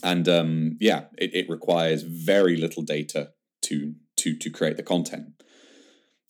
and 0.04 0.28
um, 0.28 0.78
yeah, 0.80 1.06
it, 1.18 1.34
it 1.34 1.50
requires 1.50 2.04
very 2.04 2.58
little 2.58 2.84
data 2.84 3.32
to 3.64 3.94
to 4.18 4.38
to 4.38 4.50
create 4.50 4.78
the 4.78 4.84
content. 4.84 5.28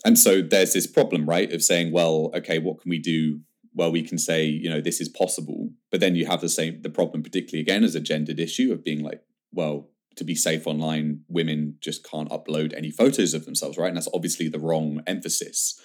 And 0.04 0.20
so 0.20 0.42
there's 0.42 0.74
this 0.74 0.86
problem, 0.86 1.28
right, 1.28 1.52
of 1.52 1.64
saying, 1.64 1.92
well, 1.92 2.32
okay, 2.36 2.60
what 2.60 2.82
can 2.82 2.90
we 2.90 3.00
do? 3.00 3.40
Well, 3.74 3.92
we 3.92 4.04
can 4.04 4.18
say, 4.18 4.46
you 4.46 4.70
know, 4.70 4.80
this 4.80 5.02
is 5.02 5.10
possible, 5.10 5.72
but 5.92 6.00
then 6.00 6.16
you 6.16 6.28
have 6.28 6.42
the 6.42 6.50
same 6.50 6.82
the 6.82 6.90
problem, 6.90 7.24
particularly 7.24 7.62
again 7.62 7.84
as 7.84 7.96
a 7.96 8.00
gendered 8.00 8.40
issue 8.40 8.72
of 8.72 8.84
being 8.84 9.04
like, 9.04 9.22
well, 9.52 9.90
to 10.16 10.24
be 10.24 10.36
safe 10.36 10.66
online, 10.66 11.22
women 11.28 11.78
just 11.82 12.10
can't 12.10 12.30
upload 12.30 12.74
any 12.74 12.92
photos 12.92 13.34
of 13.34 13.46
themselves, 13.46 13.78
right? 13.78 13.90
And 13.90 13.98
that's 13.98 14.08
obviously 14.14 14.48
the 14.48 14.60
wrong 14.60 15.02
emphasis. 15.08 15.80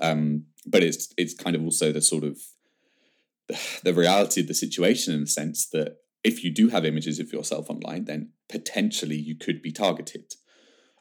Um, 0.00 0.46
but 0.66 0.82
it's 0.82 1.12
it's 1.16 1.34
kind 1.34 1.54
of 1.54 1.62
also 1.62 1.92
the 1.92 2.00
sort 2.00 2.24
of 2.24 2.38
the 3.82 3.94
reality 3.94 4.40
of 4.40 4.48
the 4.48 4.54
situation 4.54 5.14
in 5.14 5.20
the 5.20 5.26
sense 5.26 5.68
that 5.70 5.96
if 6.24 6.42
you 6.42 6.52
do 6.52 6.70
have 6.70 6.84
images 6.84 7.20
of 7.20 7.32
yourself 7.32 7.68
online, 7.68 8.06
then 8.06 8.30
potentially 8.48 9.16
you 9.16 9.36
could 9.36 9.62
be 9.62 9.70
targeted. 9.70 10.34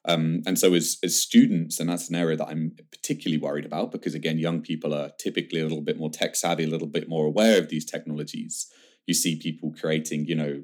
Um, 0.05 0.41
and 0.45 0.59
so, 0.59 0.73
as, 0.73 0.97
as 1.01 1.19
students, 1.19 1.79
and 1.79 1.89
that's 1.89 2.09
an 2.09 2.15
area 2.15 2.35
that 2.35 2.49
I'm 2.49 2.75
particularly 2.91 3.41
worried 3.41 3.65
about 3.65 3.91
because, 3.91 4.13
again, 4.13 4.37
young 4.37 4.61
people 4.61 4.93
are 4.93 5.11
typically 5.17 5.61
a 5.61 5.63
little 5.63 5.81
bit 5.81 5.97
more 5.97 6.09
tech 6.09 6.35
savvy, 6.35 6.65
a 6.65 6.67
little 6.67 6.89
bit 6.89 7.07
more 7.07 7.25
aware 7.25 7.57
of 7.57 7.69
these 7.69 7.85
technologies. 7.85 8.67
You 9.07 9.13
see 9.13 9.39
people 9.39 9.73
creating, 9.79 10.25
you 10.25 10.35
know, 10.35 10.63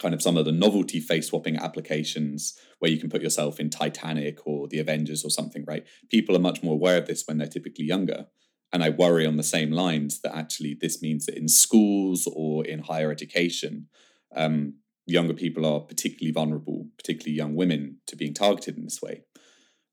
kind 0.00 0.14
of 0.14 0.22
some 0.22 0.36
of 0.36 0.44
the 0.44 0.52
novelty 0.52 0.98
face 0.98 1.28
swapping 1.28 1.56
applications 1.56 2.58
where 2.80 2.90
you 2.90 2.98
can 2.98 3.10
put 3.10 3.22
yourself 3.22 3.60
in 3.60 3.70
Titanic 3.70 4.38
or 4.44 4.66
the 4.66 4.80
Avengers 4.80 5.24
or 5.24 5.30
something, 5.30 5.64
right? 5.66 5.84
People 6.10 6.36
are 6.36 6.40
much 6.40 6.62
more 6.62 6.74
aware 6.74 6.98
of 6.98 7.06
this 7.06 7.24
when 7.26 7.38
they're 7.38 7.46
typically 7.46 7.84
younger. 7.84 8.26
And 8.72 8.84
I 8.84 8.90
worry 8.90 9.26
on 9.26 9.36
the 9.36 9.42
same 9.42 9.72
lines 9.72 10.20
that 10.20 10.36
actually 10.36 10.76
this 10.80 11.02
means 11.02 11.26
that 11.26 11.36
in 11.36 11.48
schools 11.48 12.28
or 12.32 12.64
in 12.64 12.80
higher 12.80 13.10
education, 13.10 13.88
um, 14.34 14.74
younger 15.06 15.34
people 15.34 15.66
are 15.66 15.80
particularly 15.80 16.32
vulnerable, 16.32 16.86
particularly 16.96 17.36
young 17.36 17.56
women, 17.56 17.98
to 18.06 18.16
being 18.16 18.34
targeted 18.34 18.76
in 18.76 18.84
this 18.84 19.02
way. 19.02 19.24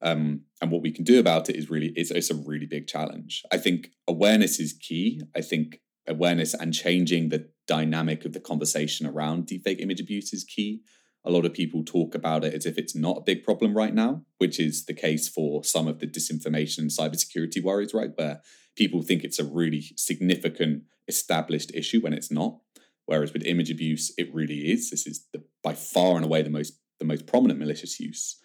Um, 0.01 0.41
and 0.61 0.69
what 0.71 0.83
we 0.83 0.91
can 0.91 1.03
do 1.03 1.19
about 1.19 1.49
it 1.49 1.55
is 1.55 1.69
really 1.69 1.91
it's, 1.95 2.11
it's 2.11 2.29
a 2.29 2.35
really 2.35 2.67
big 2.67 2.87
challenge. 2.87 3.43
I 3.51 3.57
think 3.57 3.89
awareness 4.07 4.59
is 4.59 4.73
key. 4.73 5.21
I 5.35 5.41
think 5.41 5.81
awareness 6.07 6.53
and 6.53 6.73
changing 6.73 7.29
the 7.29 7.49
dynamic 7.67 8.23
of 8.25 8.33
the 8.33 8.39
conversation 8.39 9.07
around 9.07 9.47
deepfake 9.47 9.81
image 9.81 9.99
abuse 9.99 10.33
is 10.33 10.43
key. 10.43 10.81
A 11.27 11.31
lot 11.31 11.45
of 11.45 11.53
people 11.53 11.83
talk 11.83 12.15
about 12.15 12.43
it 12.45 12.53
as 12.53 12.65
if 12.65 12.77
it's 12.77 12.95
not 12.95 13.17
a 13.17 13.21
big 13.21 13.43
problem 13.43 13.75
right 13.75 13.93
now, 13.93 14.23
which 14.37 14.59
is 14.59 14.85
the 14.85 14.93
case 14.93 15.27
for 15.27 15.63
some 15.63 15.87
of 15.87 15.99
the 15.99 16.07
disinformation 16.07 16.79
and 16.79 16.89
cybersecurity 16.89 17.61
worries, 17.61 17.93
right? 17.93 18.11
Where 18.15 18.41
people 18.75 19.01
think 19.01 19.23
it's 19.23 19.39
a 19.39 19.43
really 19.43 19.83
significant 19.97 20.83
established 21.07 21.71
issue 21.73 22.01
when 22.01 22.13
it's 22.13 22.31
not. 22.31 22.59
Whereas 23.05 23.33
with 23.33 23.45
image 23.45 23.71
abuse, 23.71 24.13
it 24.17 24.33
really 24.33 24.71
is. 24.71 24.89
This 24.89 25.07
is 25.07 25.25
the, 25.33 25.43
by 25.63 25.73
far 25.73 26.15
and 26.15 26.25
away 26.25 26.41
the 26.41 26.49
most 26.49 26.79
the 26.99 27.05
most 27.05 27.27
prominent 27.27 27.59
malicious 27.59 27.99
use. 27.99 28.37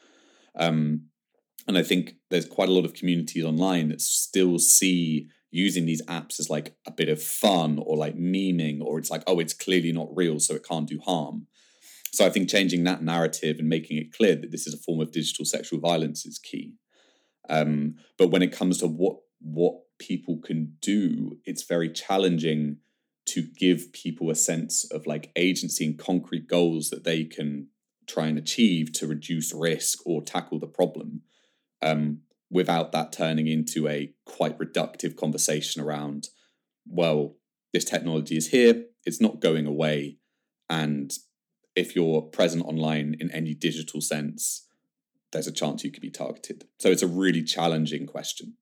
Um, 0.56 1.06
and 1.66 1.78
I 1.78 1.82
think 1.82 2.16
there's 2.30 2.46
quite 2.46 2.68
a 2.68 2.72
lot 2.72 2.84
of 2.84 2.94
communities 2.94 3.44
online 3.44 3.88
that 3.88 4.00
still 4.00 4.58
see 4.58 5.28
using 5.50 5.86
these 5.86 6.02
apps 6.06 6.40
as 6.40 6.50
like 6.50 6.74
a 6.86 6.90
bit 6.90 7.08
of 7.08 7.22
fun 7.22 7.78
or 7.78 7.96
like 7.96 8.16
memeing, 8.16 8.80
or 8.82 8.98
it's 8.98 9.10
like, 9.10 9.22
oh, 9.26 9.38
it's 9.38 9.54
clearly 9.54 9.92
not 9.92 10.14
real, 10.14 10.40
so 10.40 10.54
it 10.54 10.66
can't 10.66 10.88
do 10.88 10.98
harm. 11.00 11.46
So 12.12 12.26
I 12.26 12.30
think 12.30 12.48
changing 12.48 12.84
that 12.84 13.02
narrative 13.02 13.58
and 13.58 13.68
making 13.68 13.96
it 13.96 14.12
clear 14.12 14.36
that 14.36 14.50
this 14.50 14.66
is 14.66 14.74
a 14.74 14.78
form 14.78 15.00
of 15.00 15.12
digital 15.12 15.44
sexual 15.44 15.80
violence 15.80 16.26
is 16.26 16.38
key. 16.38 16.74
Um, 17.48 17.96
but 18.18 18.30
when 18.30 18.42
it 18.42 18.52
comes 18.52 18.78
to 18.78 18.86
what 18.86 19.16
what 19.40 19.74
people 19.98 20.38
can 20.38 20.76
do, 20.80 21.38
it's 21.44 21.64
very 21.64 21.90
challenging 21.90 22.76
to 23.26 23.42
give 23.42 23.92
people 23.92 24.30
a 24.30 24.34
sense 24.34 24.84
of 24.90 25.06
like 25.06 25.32
agency 25.36 25.84
and 25.84 25.98
concrete 25.98 26.48
goals 26.48 26.90
that 26.90 27.04
they 27.04 27.24
can 27.24 27.68
try 28.06 28.26
and 28.26 28.38
achieve 28.38 28.92
to 28.92 29.06
reduce 29.06 29.52
risk 29.52 30.00
or 30.04 30.22
tackle 30.22 30.58
the 30.58 30.66
problem 30.66 31.22
um, 31.82 32.20
without 32.50 32.92
that 32.92 33.12
turning 33.12 33.46
into 33.46 33.88
a 33.88 34.12
quite 34.24 34.58
reductive 34.58 35.16
conversation 35.16 35.82
around, 35.82 36.28
well, 36.86 37.36
this 37.72 37.84
technology 37.84 38.36
is 38.36 38.48
here, 38.48 38.84
it's 39.04 39.20
not 39.20 39.40
going 39.40 39.66
away. 39.66 40.18
And 40.68 41.12
if 41.74 41.96
you're 41.96 42.22
present 42.22 42.64
online 42.64 43.16
in 43.18 43.30
any 43.30 43.54
digital 43.54 44.00
sense, 44.00 44.66
there's 45.32 45.46
a 45.46 45.52
chance 45.52 45.82
you 45.84 45.90
could 45.90 46.02
be 46.02 46.10
targeted. 46.10 46.64
So 46.78 46.90
it's 46.90 47.02
a 47.02 47.06
really 47.06 47.42
challenging 47.42 48.06
question. 48.06 48.54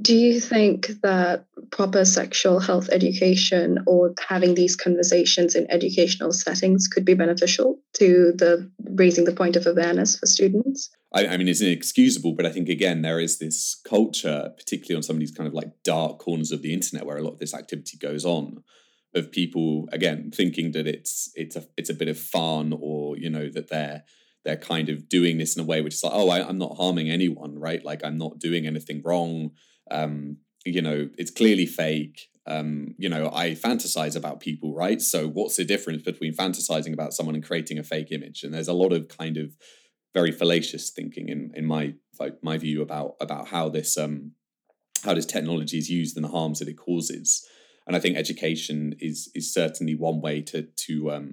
Do 0.00 0.16
you 0.16 0.40
think 0.40 0.88
that 1.02 1.44
proper 1.70 2.04
sexual 2.04 2.60
health 2.60 2.88
education 2.90 3.78
or 3.86 4.14
having 4.26 4.54
these 4.54 4.74
conversations 4.74 5.54
in 5.54 5.70
educational 5.70 6.32
settings 6.32 6.88
could 6.88 7.04
be 7.04 7.14
beneficial 7.14 7.78
to 7.94 8.32
the 8.36 8.70
raising 8.94 9.24
the 9.24 9.32
point 9.32 9.54
of 9.54 9.66
awareness 9.66 10.18
for 10.18 10.26
students? 10.26 10.90
I, 11.12 11.26
I 11.26 11.36
mean, 11.36 11.46
it's 11.46 11.60
inexcusable, 11.60 12.32
but 12.32 12.46
I 12.46 12.50
think 12.50 12.70
again 12.70 13.02
there 13.02 13.20
is 13.20 13.38
this 13.38 13.80
culture, 13.86 14.50
particularly 14.56 14.96
on 14.96 15.02
some 15.02 15.16
of 15.16 15.20
these 15.20 15.30
kind 15.30 15.46
of 15.46 15.52
like 15.52 15.70
dark 15.84 16.18
corners 16.18 16.52
of 16.52 16.62
the 16.62 16.72
internet, 16.72 17.04
where 17.04 17.18
a 17.18 17.22
lot 17.22 17.34
of 17.34 17.38
this 17.38 17.54
activity 17.54 17.98
goes 17.98 18.24
on, 18.24 18.64
of 19.14 19.30
people 19.30 19.88
again 19.92 20.30
thinking 20.34 20.72
that 20.72 20.86
it's 20.86 21.30
it's 21.34 21.56
a 21.56 21.66
it's 21.76 21.90
a 21.90 21.94
bit 21.94 22.08
of 22.08 22.18
fun, 22.18 22.74
or 22.78 23.16
you 23.16 23.30
know 23.30 23.48
that 23.48 23.68
they're 23.68 24.04
they're 24.44 24.56
kind 24.56 24.88
of 24.88 25.08
doing 25.08 25.38
this 25.38 25.56
in 25.56 25.62
a 25.62 25.66
way 25.66 25.80
which 25.80 25.94
is 25.94 26.02
like, 26.02 26.12
oh, 26.12 26.28
I, 26.28 26.46
I'm 26.46 26.58
not 26.58 26.76
harming 26.76 27.08
anyone, 27.08 27.58
right? 27.58 27.84
Like 27.84 28.04
I'm 28.04 28.18
not 28.18 28.40
doing 28.40 28.66
anything 28.66 29.00
wrong 29.04 29.52
um, 29.90 30.38
you 30.64 30.82
know, 30.82 31.08
it's 31.18 31.30
clearly 31.30 31.66
fake. 31.66 32.28
Um, 32.46 32.94
you 32.98 33.08
know, 33.08 33.30
I 33.32 33.50
fantasize 33.50 34.16
about 34.16 34.40
people, 34.40 34.74
right? 34.74 35.00
So 35.00 35.28
what's 35.28 35.56
the 35.56 35.64
difference 35.64 36.02
between 36.02 36.34
fantasizing 36.34 36.92
about 36.92 37.12
someone 37.12 37.34
and 37.34 37.44
creating 37.44 37.78
a 37.78 37.84
fake 37.84 38.10
image? 38.10 38.42
And 38.42 38.52
there's 38.52 38.68
a 38.68 38.72
lot 38.72 38.92
of 38.92 39.08
kind 39.08 39.36
of 39.36 39.54
very 40.14 40.32
fallacious 40.32 40.90
thinking 40.90 41.28
in 41.28 41.52
in 41.54 41.66
my 41.66 41.94
my 42.42 42.58
view 42.58 42.82
about 42.82 43.14
about 43.20 43.48
how 43.48 43.68
this 43.68 43.96
um 43.96 44.32
how 45.04 45.14
this 45.14 45.26
technology 45.26 45.78
is 45.78 45.88
used 45.88 46.16
and 46.16 46.24
the 46.24 46.30
harms 46.30 46.58
that 46.58 46.68
it 46.68 46.76
causes. 46.76 47.46
And 47.86 47.96
I 47.96 48.00
think 48.00 48.16
education 48.16 48.94
is 49.00 49.30
is 49.34 49.52
certainly 49.52 49.94
one 49.94 50.20
way 50.20 50.40
to 50.42 50.62
to 50.62 51.10
um 51.12 51.32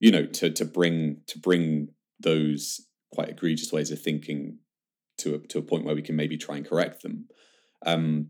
you 0.00 0.10
know 0.10 0.26
to 0.26 0.50
to 0.50 0.64
bring 0.64 1.22
to 1.26 1.38
bring 1.38 1.88
those 2.20 2.80
quite 3.12 3.30
egregious 3.30 3.72
ways 3.72 3.90
of 3.90 4.00
thinking 4.00 4.58
to 5.18 5.36
a, 5.36 5.38
to 5.38 5.58
a 5.58 5.62
point 5.62 5.84
where 5.84 5.94
we 5.94 6.02
can 6.02 6.16
maybe 6.16 6.36
try 6.36 6.56
and 6.56 6.68
correct 6.68 7.02
them. 7.02 7.26
Um, 7.84 8.28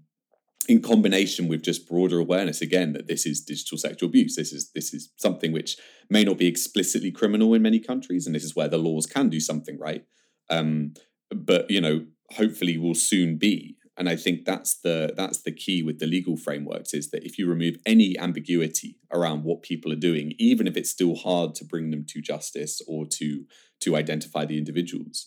in 0.68 0.82
combination 0.82 1.48
with 1.48 1.62
just 1.62 1.88
broader 1.88 2.18
awareness 2.18 2.60
again 2.60 2.92
that 2.92 3.06
this 3.06 3.24
is 3.24 3.40
digital 3.40 3.78
sexual 3.78 4.10
abuse 4.10 4.36
this 4.36 4.52
is 4.52 4.70
this 4.74 4.92
is 4.92 5.10
something 5.16 5.50
which 5.50 5.78
may 6.10 6.24
not 6.24 6.36
be 6.36 6.46
explicitly 6.46 7.10
criminal 7.10 7.54
in 7.54 7.62
many 7.62 7.80
countries 7.80 8.26
and 8.26 8.34
this 8.34 8.44
is 8.44 8.54
where 8.54 8.68
the 8.68 8.76
laws 8.76 9.06
can 9.06 9.30
do 9.30 9.40
something 9.40 9.78
right 9.78 10.04
um, 10.50 10.92
but 11.30 11.70
you 11.70 11.80
know 11.80 12.04
hopefully 12.32 12.78
will 12.78 12.94
soon 12.94 13.36
be. 13.36 13.76
And 13.98 14.08
I 14.08 14.14
think 14.14 14.44
that's 14.44 14.74
the 14.74 15.12
that's 15.16 15.42
the 15.42 15.50
key 15.50 15.82
with 15.82 15.98
the 15.98 16.06
legal 16.06 16.36
frameworks 16.36 16.94
is 16.94 17.10
that 17.10 17.24
if 17.24 17.36
you 17.36 17.48
remove 17.48 17.76
any 17.84 18.16
ambiguity 18.16 18.96
around 19.12 19.42
what 19.42 19.62
people 19.62 19.92
are 19.92 19.96
doing, 19.96 20.34
even 20.38 20.68
if 20.68 20.76
it's 20.76 20.90
still 20.90 21.16
hard 21.16 21.56
to 21.56 21.64
bring 21.64 21.90
them 21.90 22.04
to 22.10 22.22
justice 22.22 22.80
or 22.86 23.06
to 23.06 23.44
to 23.80 23.96
identify 23.96 24.44
the 24.44 24.56
individuals, 24.56 25.26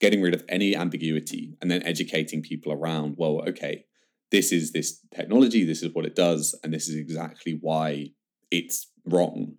getting 0.00 0.22
rid 0.22 0.34
of 0.34 0.44
any 0.48 0.74
ambiguity 0.74 1.56
and 1.60 1.70
then 1.70 1.82
educating 1.82 2.42
people 2.42 2.72
around, 2.72 3.16
well, 3.18 3.42
okay, 3.46 3.84
this 4.30 4.50
is 4.50 4.72
this 4.72 5.00
technology, 5.14 5.64
this 5.64 5.82
is 5.82 5.94
what 5.94 6.06
it 6.06 6.16
does, 6.16 6.58
and 6.64 6.72
this 6.72 6.88
is 6.88 6.96
exactly 6.96 7.58
why 7.60 8.08
it's 8.50 8.90
wrong 9.04 9.56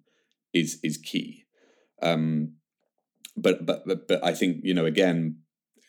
is 0.53 0.79
is 0.83 0.97
key. 0.97 1.45
Um, 2.01 2.53
but 3.35 3.65
but 3.65 3.83
but 3.85 4.07
but 4.07 4.23
I 4.25 4.33
think 4.33 4.61
you 4.63 4.73
know 4.73 4.85
again, 4.85 5.37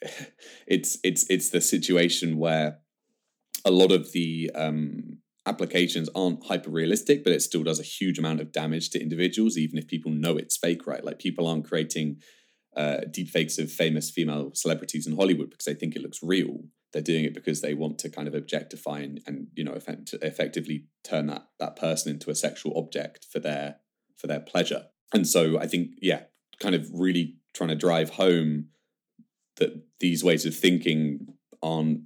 it's 0.67 0.99
it's 1.03 1.29
it's 1.29 1.51
the 1.51 1.61
situation 1.61 2.39
where 2.39 2.79
a 3.65 3.71
lot 3.71 3.93
of 3.93 4.13
the 4.13 4.51
um, 4.55 5.19
applications 5.47 6.09
aren't 6.15 6.47
hyper 6.47 6.71
realistic, 6.71 7.25
but 7.25 7.33
it 7.33 7.43
still 7.43 7.65
does 7.65 7.81
a 7.81 7.85
huge 7.85 8.19
amount 8.19 8.41
of 8.41 8.53
damage 8.53 8.91
to 8.91 9.03
individuals, 9.03 9.57
even 9.57 9.79
if 9.79 9.87
people 9.87 10.13
know 10.13 10.37
it's 10.37 10.57
fake, 10.57 10.87
right? 10.87 11.05
Like 11.05 11.19
people 11.19 11.47
aren't 11.47 11.67
creating 11.67 12.21
uh, 12.77 12.99
deepfakes 13.09 13.59
of 13.59 13.73
famous 13.73 14.11
female 14.11 14.53
celebrities 14.55 15.07
in 15.07 15.17
Hollywood 15.17 15.51
because 15.51 15.65
they 15.65 15.75
think 15.75 15.97
it 15.97 16.03
looks 16.03 16.21
real. 16.23 16.61
They're 16.93 17.03
doing 17.03 17.25
it 17.25 17.35
because 17.35 17.61
they 17.61 17.75
want 17.75 17.99
to 17.99 18.09
kind 18.09 18.29
of 18.29 18.35
objectify 18.35 19.01
and, 19.01 19.21
and 19.27 19.49
you 19.55 19.65
know 19.65 19.73
effect- 19.73 20.15
effectively 20.23 20.85
turn 21.03 21.27
that 21.27 21.49
that 21.59 21.77
person 21.77 22.13
into 22.13 22.31
a 22.31 22.35
sexual 22.35 22.79
object 22.79 23.27
for 23.31 23.41
their 23.41 23.77
for 24.17 24.27
their 24.27 24.41
pleasure. 24.41 24.87
And 25.13 25.27
so 25.27 25.59
I 25.59 25.67
think 25.67 25.93
yeah, 26.01 26.23
kind 26.61 26.75
of 26.75 26.89
really 26.93 27.37
trying 27.55 27.71
to 27.71 27.75
drive 27.75 28.11
home 28.11 28.67
that 29.59 29.83
these 30.01 30.25
ways 30.25 30.47
of 30.47 30.57
thinking 30.57 31.27
aren't 31.63 32.03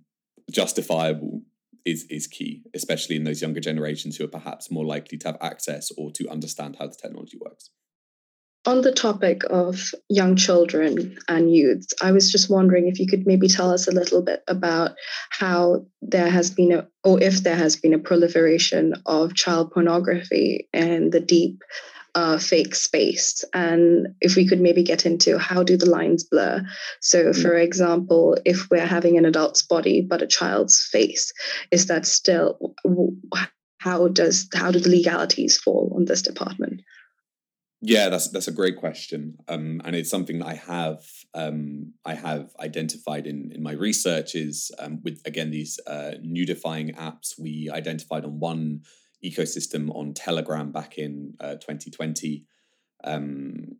justifiable 0.50 1.42
is 1.84 2.04
is 2.10 2.26
key, 2.26 2.62
especially 2.74 3.16
in 3.16 3.24
those 3.24 3.42
younger 3.42 3.60
generations 3.60 4.16
who 4.16 4.24
are 4.24 4.28
perhaps 4.28 4.70
more 4.70 4.84
likely 4.84 5.18
to 5.18 5.28
have 5.28 5.38
access 5.40 5.90
or 5.96 6.10
to 6.12 6.28
understand 6.28 6.76
how 6.78 6.86
the 6.86 6.94
technology 6.94 7.38
works. 7.40 7.70
On 8.64 8.82
the 8.82 8.92
topic 8.92 9.42
of 9.50 9.92
young 10.08 10.36
children 10.36 11.18
and 11.26 11.52
youths, 11.52 11.94
I 12.00 12.12
was 12.12 12.30
just 12.30 12.48
wondering 12.48 12.86
if 12.86 13.00
you 13.00 13.08
could 13.08 13.26
maybe 13.26 13.48
tell 13.48 13.72
us 13.72 13.88
a 13.88 13.92
little 13.92 14.22
bit 14.22 14.44
about 14.46 14.92
how 15.30 15.84
there 16.00 16.30
has 16.30 16.52
been 16.52 16.70
a, 16.70 16.86
or 17.02 17.20
if 17.20 17.42
there 17.42 17.56
has 17.56 17.74
been 17.74 17.92
a 17.92 17.98
proliferation 17.98 18.94
of 19.04 19.34
child 19.34 19.72
pornography 19.72 20.68
and 20.72 21.10
the 21.10 21.18
deep 21.18 21.60
uh, 22.14 22.38
fake 22.38 22.74
space. 22.74 23.44
And 23.54 24.08
if 24.20 24.36
we 24.36 24.46
could 24.46 24.60
maybe 24.60 24.82
get 24.82 25.06
into 25.06 25.38
how 25.38 25.62
do 25.62 25.76
the 25.76 25.88
lines 25.88 26.24
blur? 26.24 26.62
So, 27.00 27.26
mm. 27.26 27.42
for 27.42 27.54
example, 27.56 28.36
if 28.44 28.70
we're 28.70 28.86
having 28.86 29.16
an 29.16 29.24
adult's 29.24 29.62
body 29.62 30.06
but 30.08 30.22
a 30.22 30.26
child's 30.26 30.88
face, 30.92 31.32
is 31.70 31.86
that 31.86 32.06
still 32.06 32.74
how 33.78 34.08
does 34.08 34.48
how 34.54 34.70
do 34.70 34.78
the 34.78 34.90
legalities 34.90 35.56
fall 35.56 35.92
on 35.96 36.04
this 36.04 36.22
department? 36.22 36.82
Yeah, 37.84 38.10
that's 38.10 38.28
that's 38.28 38.46
a 38.46 38.52
great 38.52 38.76
question, 38.76 39.38
um, 39.48 39.82
and 39.84 39.96
it's 39.96 40.08
something 40.08 40.38
that 40.38 40.46
I 40.46 40.54
have 40.54 41.00
um, 41.34 41.94
I 42.04 42.14
have 42.14 42.50
identified 42.60 43.26
in 43.26 43.50
in 43.52 43.60
my 43.60 43.72
research. 43.72 44.36
Is 44.36 44.70
um, 44.78 45.00
with 45.02 45.20
again 45.24 45.50
these 45.50 45.80
uh, 45.84 46.12
nudifying 46.24 46.94
apps. 46.94 47.36
We 47.36 47.70
identified 47.72 48.24
on 48.24 48.38
one 48.38 48.82
ecosystem 49.24 49.94
on 49.94 50.14
Telegram 50.14 50.72
back 50.72 50.98
in 50.98 51.34
uh, 51.40 51.54
2020. 51.54 52.44
Um, 53.04 53.78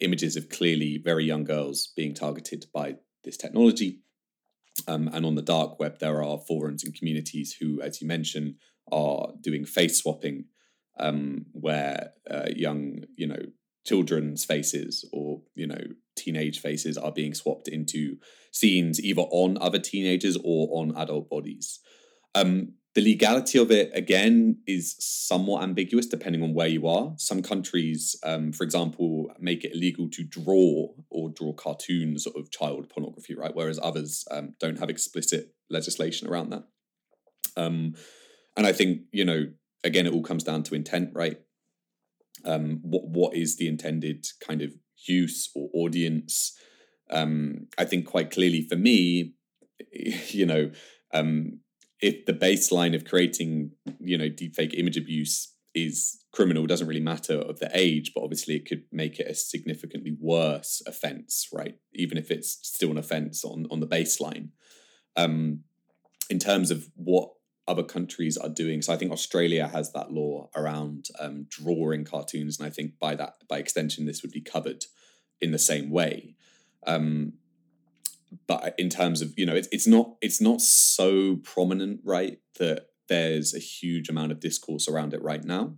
images 0.00 0.36
of 0.36 0.48
clearly 0.48 0.98
very 0.98 1.24
young 1.24 1.44
girls 1.44 1.92
being 1.96 2.14
targeted 2.14 2.66
by 2.72 2.96
this 3.22 3.36
technology. 3.36 4.00
Um, 4.88 5.08
and 5.12 5.24
on 5.24 5.34
the 5.34 5.42
dark 5.42 5.78
web, 5.78 5.98
there 5.98 6.22
are 6.22 6.38
forums 6.38 6.82
and 6.82 6.94
communities 6.94 7.56
who, 7.60 7.80
as 7.80 8.00
you 8.02 8.08
mentioned, 8.08 8.56
are 8.90 9.28
doing 9.40 9.64
face 9.64 9.98
swapping, 9.98 10.46
um, 10.98 11.46
where 11.52 12.12
uh, 12.30 12.48
young, 12.54 13.04
you 13.16 13.26
know, 13.26 13.40
children's 13.84 14.44
faces 14.44 15.04
or 15.12 15.42
you 15.54 15.66
know 15.66 15.80
teenage 16.16 16.58
faces 16.60 16.96
are 16.96 17.12
being 17.12 17.34
swapped 17.34 17.68
into 17.68 18.16
scenes 18.50 18.98
either 19.00 19.22
on 19.30 19.58
other 19.60 19.78
teenagers 19.78 20.38
or 20.42 20.68
on 20.80 20.96
adult 20.96 21.28
bodies. 21.28 21.80
Um, 22.34 22.74
the 22.94 23.00
legality 23.00 23.58
of 23.58 23.72
it, 23.72 23.90
again, 23.92 24.58
is 24.66 24.94
somewhat 25.00 25.64
ambiguous 25.64 26.06
depending 26.06 26.42
on 26.42 26.54
where 26.54 26.68
you 26.68 26.86
are. 26.86 27.14
Some 27.16 27.42
countries, 27.42 28.14
um, 28.22 28.52
for 28.52 28.62
example, 28.62 29.32
make 29.40 29.64
it 29.64 29.74
illegal 29.74 30.08
to 30.10 30.22
draw 30.22 30.88
or 31.10 31.30
draw 31.30 31.52
cartoons 31.52 32.26
of 32.26 32.52
child 32.52 32.88
pornography, 32.88 33.34
right? 33.34 33.54
Whereas 33.54 33.80
others 33.82 34.24
um, 34.30 34.54
don't 34.60 34.78
have 34.78 34.90
explicit 34.90 35.54
legislation 35.68 36.28
around 36.28 36.50
that. 36.50 36.64
Um, 37.56 37.94
and 38.56 38.64
I 38.64 38.72
think, 38.72 39.02
you 39.10 39.24
know, 39.24 39.46
again, 39.82 40.06
it 40.06 40.12
all 40.12 40.22
comes 40.22 40.44
down 40.44 40.62
to 40.64 40.76
intent, 40.76 41.10
right? 41.14 41.38
Um, 42.44 42.78
what 42.82 43.08
what 43.08 43.34
is 43.34 43.56
the 43.56 43.66
intended 43.66 44.26
kind 44.46 44.62
of 44.62 44.72
use 45.08 45.50
or 45.54 45.68
audience? 45.74 46.56
Um, 47.10 47.66
I 47.76 47.84
think 47.84 48.06
quite 48.06 48.30
clearly 48.30 48.62
for 48.68 48.76
me, 48.76 49.34
you 50.28 50.46
know, 50.46 50.70
um, 51.12 51.60
if 52.04 52.26
the 52.26 52.34
baseline 52.34 52.94
of 52.94 53.06
creating, 53.06 53.70
you 53.98 54.18
know, 54.18 54.28
deepfake 54.28 54.78
image 54.78 54.98
abuse 54.98 55.54
is 55.74 56.22
criminal, 56.32 56.66
doesn't 56.66 56.86
really 56.86 57.00
matter 57.00 57.38
of 57.38 57.60
the 57.60 57.70
age, 57.72 58.12
but 58.14 58.22
obviously 58.22 58.54
it 58.56 58.68
could 58.68 58.84
make 58.92 59.18
it 59.18 59.26
a 59.26 59.34
significantly 59.34 60.14
worse 60.20 60.82
offense, 60.86 61.48
right? 61.50 61.78
Even 61.94 62.18
if 62.18 62.30
it's 62.30 62.58
still 62.62 62.90
an 62.90 62.98
offense 62.98 63.42
on 63.42 63.66
on 63.70 63.80
the 63.80 63.86
baseline. 63.86 64.50
Um, 65.16 65.60
in 66.28 66.38
terms 66.38 66.70
of 66.70 66.90
what 66.94 67.30
other 67.66 67.82
countries 67.82 68.36
are 68.36 68.50
doing, 68.50 68.82
so 68.82 68.92
I 68.92 68.98
think 68.98 69.10
Australia 69.10 69.66
has 69.68 69.92
that 69.92 70.12
law 70.12 70.50
around 70.54 71.06
um, 71.18 71.46
drawing 71.48 72.04
cartoons, 72.04 72.58
and 72.58 72.66
I 72.66 72.70
think 72.70 72.98
by 72.98 73.14
that 73.14 73.36
by 73.48 73.58
extension 73.58 74.04
this 74.04 74.20
would 74.22 74.32
be 74.32 74.42
covered 74.42 74.84
in 75.40 75.52
the 75.52 75.58
same 75.58 75.88
way. 75.90 76.34
Um, 76.86 77.38
but 78.46 78.74
in 78.78 78.88
terms 78.88 79.20
of 79.20 79.32
you 79.36 79.46
know 79.46 79.54
it's, 79.54 79.68
it's 79.72 79.86
not 79.86 80.16
it's 80.20 80.40
not 80.40 80.60
so 80.60 81.36
prominent 81.36 82.00
right 82.04 82.38
that 82.58 82.86
there's 83.08 83.54
a 83.54 83.58
huge 83.58 84.08
amount 84.08 84.32
of 84.32 84.40
discourse 84.40 84.88
around 84.88 85.12
it 85.12 85.22
right 85.22 85.44
now. 85.44 85.74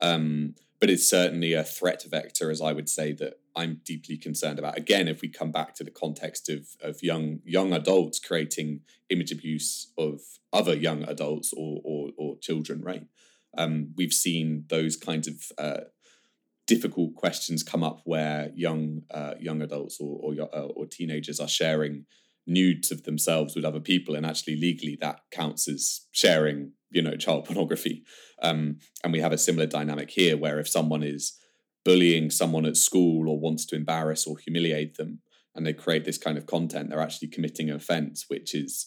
Um, 0.00 0.54
but 0.80 0.90
it's 0.90 1.08
certainly 1.08 1.54
a 1.54 1.64
threat 1.64 2.04
vector 2.10 2.50
as 2.50 2.60
i 2.60 2.70
would 2.70 2.90
say 2.90 3.10
that 3.12 3.38
i'm 3.56 3.80
deeply 3.84 4.18
concerned 4.18 4.58
about. 4.58 4.76
Again 4.76 5.08
if 5.08 5.22
we 5.22 5.28
come 5.28 5.50
back 5.50 5.74
to 5.76 5.84
the 5.84 5.90
context 5.90 6.48
of 6.48 6.68
of 6.82 7.02
young 7.02 7.40
young 7.44 7.72
adults 7.72 8.18
creating 8.18 8.80
image 9.08 9.32
abuse 9.32 9.92
of 9.96 10.20
other 10.52 10.74
young 10.74 11.04
adults 11.04 11.52
or 11.56 11.80
or, 11.84 12.10
or 12.18 12.36
children 12.38 12.82
right? 12.82 13.06
Um, 13.56 13.94
we've 13.96 14.12
seen 14.12 14.64
those 14.68 14.96
kinds 14.96 15.28
of 15.28 15.52
uh, 15.58 15.84
difficult 16.66 17.14
questions 17.14 17.62
come 17.62 17.82
up 17.82 18.00
where 18.04 18.50
young 18.54 19.02
uh, 19.10 19.34
young 19.40 19.62
adults 19.62 19.98
or 20.00 20.18
or, 20.22 20.48
uh, 20.54 20.66
or 20.66 20.86
teenagers 20.86 21.40
are 21.40 21.48
sharing 21.48 22.06
nudes 22.46 22.90
of 22.90 23.04
themselves 23.04 23.54
with 23.54 23.64
other 23.64 23.80
people, 23.80 24.14
and 24.14 24.26
actually 24.26 24.56
legally 24.56 24.98
that 25.00 25.20
counts 25.30 25.68
as 25.68 26.06
sharing, 26.12 26.72
you 26.90 27.02
know, 27.02 27.16
child 27.16 27.44
pornography. 27.46 28.04
Um, 28.42 28.78
and 29.02 29.12
we 29.12 29.20
have 29.20 29.32
a 29.32 29.38
similar 29.38 29.66
dynamic 29.66 30.10
here, 30.10 30.36
where 30.36 30.58
if 30.58 30.68
someone 30.68 31.02
is 31.02 31.38
bullying 31.84 32.30
someone 32.30 32.64
at 32.64 32.76
school 32.76 33.28
or 33.28 33.38
wants 33.38 33.66
to 33.66 33.76
embarrass 33.76 34.26
or 34.26 34.38
humiliate 34.38 34.96
them, 34.96 35.20
and 35.54 35.66
they 35.66 35.72
create 35.72 36.04
this 36.04 36.18
kind 36.18 36.36
of 36.36 36.46
content, 36.46 36.90
they're 36.90 37.00
actually 37.00 37.28
committing 37.28 37.70
an 37.70 37.76
offence, 37.76 38.24
which 38.28 38.54
is 38.54 38.86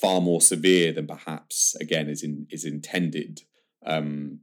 far 0.00 0.20
more 0.20 0.40
severe 0.40 0.92
than 0.92 1.06
perhaps 1.06 1.76
again 1.80 2.08
is 2.08 2.22
in 2.22 2.46
is 2.50 2.64
intended. 2.64 3.42
Um, 3.86 4.40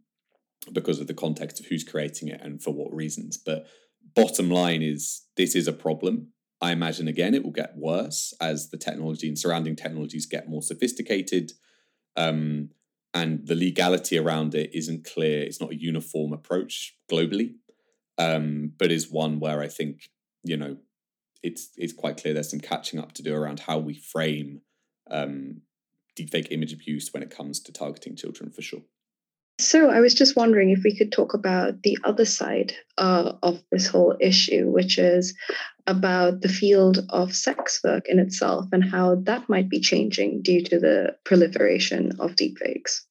because 0.72 1.00
of 1.00 1.08
the 1.08 1.14
context 1.14 1.60
of 1.60 1.66
who's 1.66 1.84
creating 1.84 2.28
it 2.28 2.42
and 2.42 2.62
for 2.62 2.72
what 2.72 2.94
reasons. 2.94 3.38
But 3.38 3.66
bottom 4.16 4.50
line 4.50 4.82
is 4.82 5.24
this 5.38 5.56
is 5.56 5.68
a 5.68 5.74
problem. 5.74 6.28
I 6.62 6.72
imagine 6.72 7.08
again 7.08 7.34
it 7.34 7.44
will 7.44 7.52
get 7.52 7.78
worse 7.78 8.34
as 8.40 8.70
the 8.70 8.78
technology 8.78 9.28
and 9.28 9.38
surrounding 9.38 9.76
technologies 9.76 10.26
get 10.26 10.50
more 10.50 10.62
sophisticated. 10.62 11.54
Um, 12.16 12.70
and 13.14 13.46
the 13.46 13.56
legality 13.56 14.18
around 14.18 14.56
it 14.56 14.70
isn't 14.74 15.06
clear. 15.06 15.42
It's 15.42 15.60
not 15.60 15.72
a 15.72 15.80
uniform 15.80 16.32
approach 16.32 16.96
globally, 17.12 17.56
um, 18.18 18.74
but 18.78 18.92
is 18.92 19.12
one 19.12 19.40
where 19.40 19.62
I 19.62 19.68
think 19.68 20.10
you 20.44 20.58
know 20.58 20.78
it's 21.44 21.70
it's 21.76 21.94
quite 21.94 22.18
clear 22.18 22.34
there's 22.34 22.52
some 22.52 22.60
catching 22.60 23.00
up 23.00 23.14
to 23.14 23.24
do 23.24 23.36
around 23.36 23.62
how 23.62 23.80
we 23.80 23.96
frame 23.96 24.62
um, 25.10 25.62
deepfake 26.18 26.52
image 26.52 26.74
abuse 26.74 27.10
when 27.14 27.24
it 27.24 27.36
comes 27.36 27.60
to 27.62 27.72
targeting 27.72 28.16
children 28.16 28.52
for 28.52 28.62
sure. 28.62 28.84
So 29.62 29.92
I 29.92 30.00
was 30.00 30.16
just 30.16 30.36
wondering 30.36 30.72
if 30.72 30.82
we 30.84 30.98
could 30.98 31.12
talk 31.12 31.36
about 31.36 31.84
the 31.84 31.98
other 32.04 32.26
side 32.26 32.74
uh, 32.98 33.34
of 33.44 33.64
this 33.72 33.86
whole 33.86 34.16
issue, 34.20 34.70
which 34.72 34.98
is 34.98 35.36
about 35.86 36.42
the 36.42 36.50
field 36.50 37.06
of 37.10 37.36
sex 37.36 37.80
work 37.84 38.08
in 38.08 38.18
itself 38.18 38.66
and 38.72 38.84
how 38.84 39.16
that 39.24 39.48
might 39.50 39.70
be 39.70 39.80
changing 39.80 40.42
due 40.42 40.64
to 40.64 40.80
the 40.80 41.16
proliferation 41.26 42.12
of 42.20 42.36
deepfakes. 42.36 43.02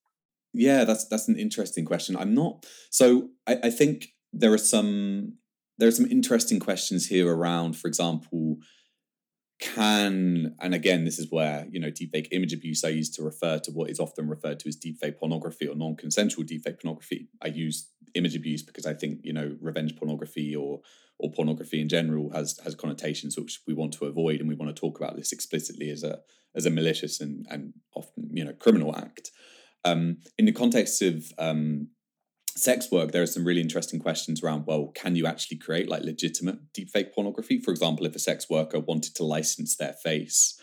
Yeah, 0.53 0.85
that's 0.85 1.07
that's 1.07 1.29
an 1.29 1.39
interesting 1.39 1.85
question. 1.85 2.17
I'm 2.17 2.35
not 2.35 2.67
so 2.91 3.29
I, 3.47 3.59
I 3.65 3.71
think 3.71 4.09
there 4.33 4.53
are 4.53 4.59
some 4.59 5.35
there 5.79 5.89
are 5.89 5.93
some 5.93 6.07
interesting 6.07 6.59
questions 6.59 7.07
here 7.07 7.33
around, 7.33 7.77
for 7.77 7.87
example, 7.87 8.57
can 9.61 10.55
and 10.59 10.75
again 10.75 11.05
this 11.05 11.19
is 11.19 11.31
where 11.31 11.67
you 11.71 11.79
know 11.79 11.91
deepfake 11.91 12.29
image 12.33 12.55
abuse 12.55 12.83
i 12.83 12.89
use 12.89 13.11
to 13.11 13.23
refer 13.23 13.59
to 13.59 13.71
what 13.71 13.91
is 13.91 14.01
often 14.01 14.27
referred 14.27 14.59
to 14.59 14.69
as 14.69 14.77
deepfake 14.77 15.19
pornography 15.19 15.69
or 15.69 15.75
non-consensual 15.75 16.45
deepfake 16.45 16.81
pornography. 16.81 17.29
I 17.43 17.49
use 17.49 17.91
image 18.15 18.35
abuse 18.35 18.63
because 18.63 18.87
i 18.87 18.95
think 18.95 19.21
you 19.23 19.33
know 19.33 19.57
revenge 19.61 19.97
pornography 19.97 20.57
or 20.57 20.81
or 21.19 21.31
pornography 21.31 21.81
in 21.81 21.89
general 21.89 22.31
has 22.33 22.59
has 22.65 22.75
connotations 22.75 23.39
which 23.39 23.61
we 23.67 23.75
want 23.75 23.93
to 23.93 24.07
avoid 24.07 24.41
and 24.41 24.49
we 24.49 24.55
want 24.55 24.75
to 24.75 24.81
talk 24.81 24.99
about 24.99 25.17
this 25.17 25.33
explicitly 25.33 25.91
as 25.91 26.03
a 26.03 26.21
as 26.55 26.67
a 26.67 26.71
malicious 26.71 27.21
and 27.21 27.47
and 27.51 27.75
often 27.95 28.31
you 28.33 28.45
know 28.45 28.53
criminal 28.53 28.97
act. 28.97 29.31
Um, 29.85 30.19
in 30.37 30.45
the 30.45 30.53
context 30.53 31.01
of 31.01 31.33
um, 31.39 31.89
sex 32.61 32.91
work, 32.91 33.13
there 33.13 33.23
are 33.23 33.27
some 33.27 33.45
really 33.45 33.61
interesting 33.61 34.01
questions 34.01 34.43
around 34.43 34.67
well, 34.67 34.93
can 34.95 35.17
you 35.17 35.27
actually 35.27 35.59
create 35.59 35.89
like 35.89 36.03
legitimate 36.03 36.73
deepfake 36.73 37.13
pornography? 37.15 37.59
For 37.59 37.71
example, 37.71 38.07
if 38.07 38.15
a 38.15 38.21
sex 38.21 38.49
worker 38.49 38.81
wanted 38.81 39.15
to 39.17 39.25
license 39.25 39.77
their 39.77 39.95
face 39.95 40.61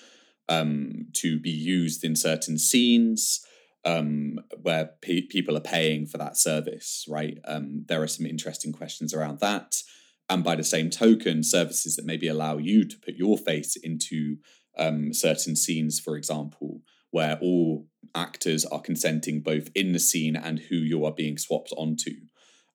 um, 0.50 1.08
to 1.14 1.40
be 1.40 1.50
used 1.50 2.04
in 2.04 2.16
certain 2.16 2.58
scenes 2.58 3.46
um, 3.86 4.40
where 4.62 4.92
pe- 5.02 5.22
people 5.22 5.56
are 5.56 5.62
paying 5.62 6.06
for 6.06 6.18
that 6.18 6.38
service, 6.38 7.06
right? 7.08 7.38
Um, 7.46 7.86
there 7.88 8.02
are 8.02 8.08
some 8.08 8.26
interesting 8.26 8.74
questions 8.74 9.14
around 9.14 9.40
that. 9.40 9.76
And 10.30 10.44
by 10.44 10.56
the 10.56 10.64
same 10.64 10.90
token, 10.90 11.44
services 11.44 11.96
that 11.96 12.06
maybe 12.06 12.28
allow 12.28 12.58
you 12.58 12.86
to 12.86 12.98
put 12.98 13.16
your 13.16 13.38
face 13.38 13.78
into 13.78 14.38
um, 14.78 15.14
certain 15.14 15.56
scenes, 15.56 16.00
for 16.00 16.18
example, 16.18 16.82
where 17.12 17.38
all 17.42 17.88
actors 18.15 18.65
are 18.65 18.82
consenting 18.82 19.41
both 19.41 19.70
in 19.76 19.93
the 19.93 20.00
scene 20.00 20.36
and 20.36 20.60
who 20.60 20.76
you 20.76 21.06
are 21.06 21.12
being 21.12 21.38
swapped 21.38 21.74
onto. 21.78 22.12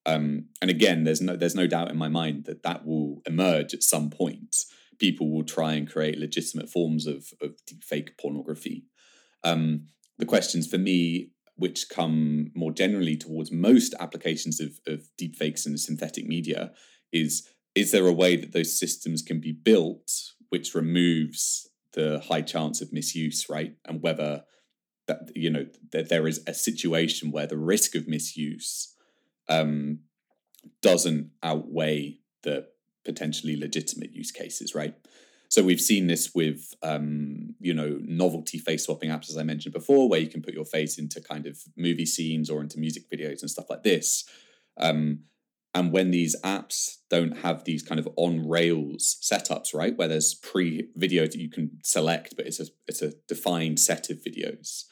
Um, 0.05 0.47
and 0.61 0.71
again, 0.71 1.05
there's 1.05 1.21
no 1.21 1.37
there's 1.37 1.55
no 1.55 1.67
doubt 1.67 1.91
in 1.91 1.97
my 1.97 2.09
mind 2.09 2.45
that 2.47 2.63
that 2.65 2.85
will 2.85 3.23
emerge 3.27 3.73
at 3.75 3.83
some 3.83 4.11
point. 4.11 4.57
People 4.99 5.31
will 5.31 5.45
try 5.45 5.75
and 5.75 5.91
create 5.91 6.19
legitimate 6.19 6.69
forms 6.69 7.07
of 7.07 7.33
of 7.41 7.55
fake 7.83 8.19
pornography. 8.19 8.85
Um, 9.45 9.87
the 10.19 10.27
questions 10.27 10.67
for 10.67 10.79
me, 10.79 11.31
which 11.57 11.89
come 11.89 12.51
more 12.55 12.73
generally 12.73 13.17
towards 13.17 13.53
most 13.53 13.95
applications 14.01 14.61
of 14.61 14.81
of 14.87 15.09
deepfakes 15.21 15.67
and 15.67 15.79
synthetic 15.79 16.27
media, 16.27 16.73
is 17.13 17.49
is 17.75 17.93
there 17.93 18.07
a 18.07 18.13
way 18.13 18.37
that 18.37 18.53
those 18.53 18.79
systems 18.79 19.23
can 19.23 19.41
be 19.41 19.53
built 19.53 20.11
which 20.53 20.75
removes 20.75 21.71
the 21.95 22.23
high 22.29 22.43
chance 22.43 22.83
of 22.83 22.93
misuse, 22.93 23.49
right? 23.49 23.75
And 23.87 24.03
whether 24.03 24.45
that 25.21 25.37
you 25.37 25.51
know 25.51 25.67
that 25.93 26.09
there 26.09 26.27
is 26.27 26.43
a 26.47 26.55
situation 26.55 27.31
where 27.31 27.47
the 27.47 27.57
risk 27.57 27.95
of 27.95 28.09
misuse 28.09 28.95
um, 29.49 30.01
doesn't 30.81 31.31
outweigh 31.43 32.19
the 32.43 32.67
potentially 33.05 33.57
legitimate 33.57 34.13
use 34.13 34.31
cases, 34.31 34.75
right? 34.75 34.95
So 35.49 35.63
we've 35.63 35.81
seen 35.81 36.07
this 36.07 36.35
with 36.35 36.75
um, 36.83 37.55
you 37.61 37.75
know 37.75 37.99
novelty 38.03 38.59
face 38.59 38.85
swapping 38.85 39.11
apps, 39.11 39.29
as 39.29 39.37
I 39.37 39.43
mentioned 39.43 39.75
before, 39.75 40.09
where 40.09 40.21
you 40.21 40.29
can 40.29 40.43
put 40.43 40.55
your 40.55 40.65
face 40.65 40.99
into 40.99 41.21
kind 41.21 41.47
of 41.47 41.59
movie 41.77 42.07
scenes 42.07 42.51
or 42.51 42.61
into 42.61 42.79
music 42.79 43.11
videos 43.11 43.43
and 43.43 43.51
stuff 43.51 43.69
like 43.69 43.83
this. 43.83 44.25
Um, 44.79 45.21
and 45.75 45.91
when 45.91 46.11
these 46.11 46.37
apps 46.43 46.99
don't 47.09 47.39
have 47.39 47.65
these 47.65 47.83
kind 47.83 47.99
of 47.99 48.09
on 48.17 48.47
rails 48.47 49.17
setups, 49.23 49.75
right, 49.75 49.97
where 49.97 50.09
there's 50.09 50.35
pre 50.35 50.89
video 50.97 51.23
that 51.23 51.37
you 51.37 51.49
can 51.49 51.79
select, 51.83 52.35
but 52.37 52.47
it's 52.47 52.61
a 52.61 52.67
it's 52.87 53.03
a 53.03 53.13
defined 53.27 53.81
set 53.81 54.11
of 54.11 54.19
videos, 54.23 54.85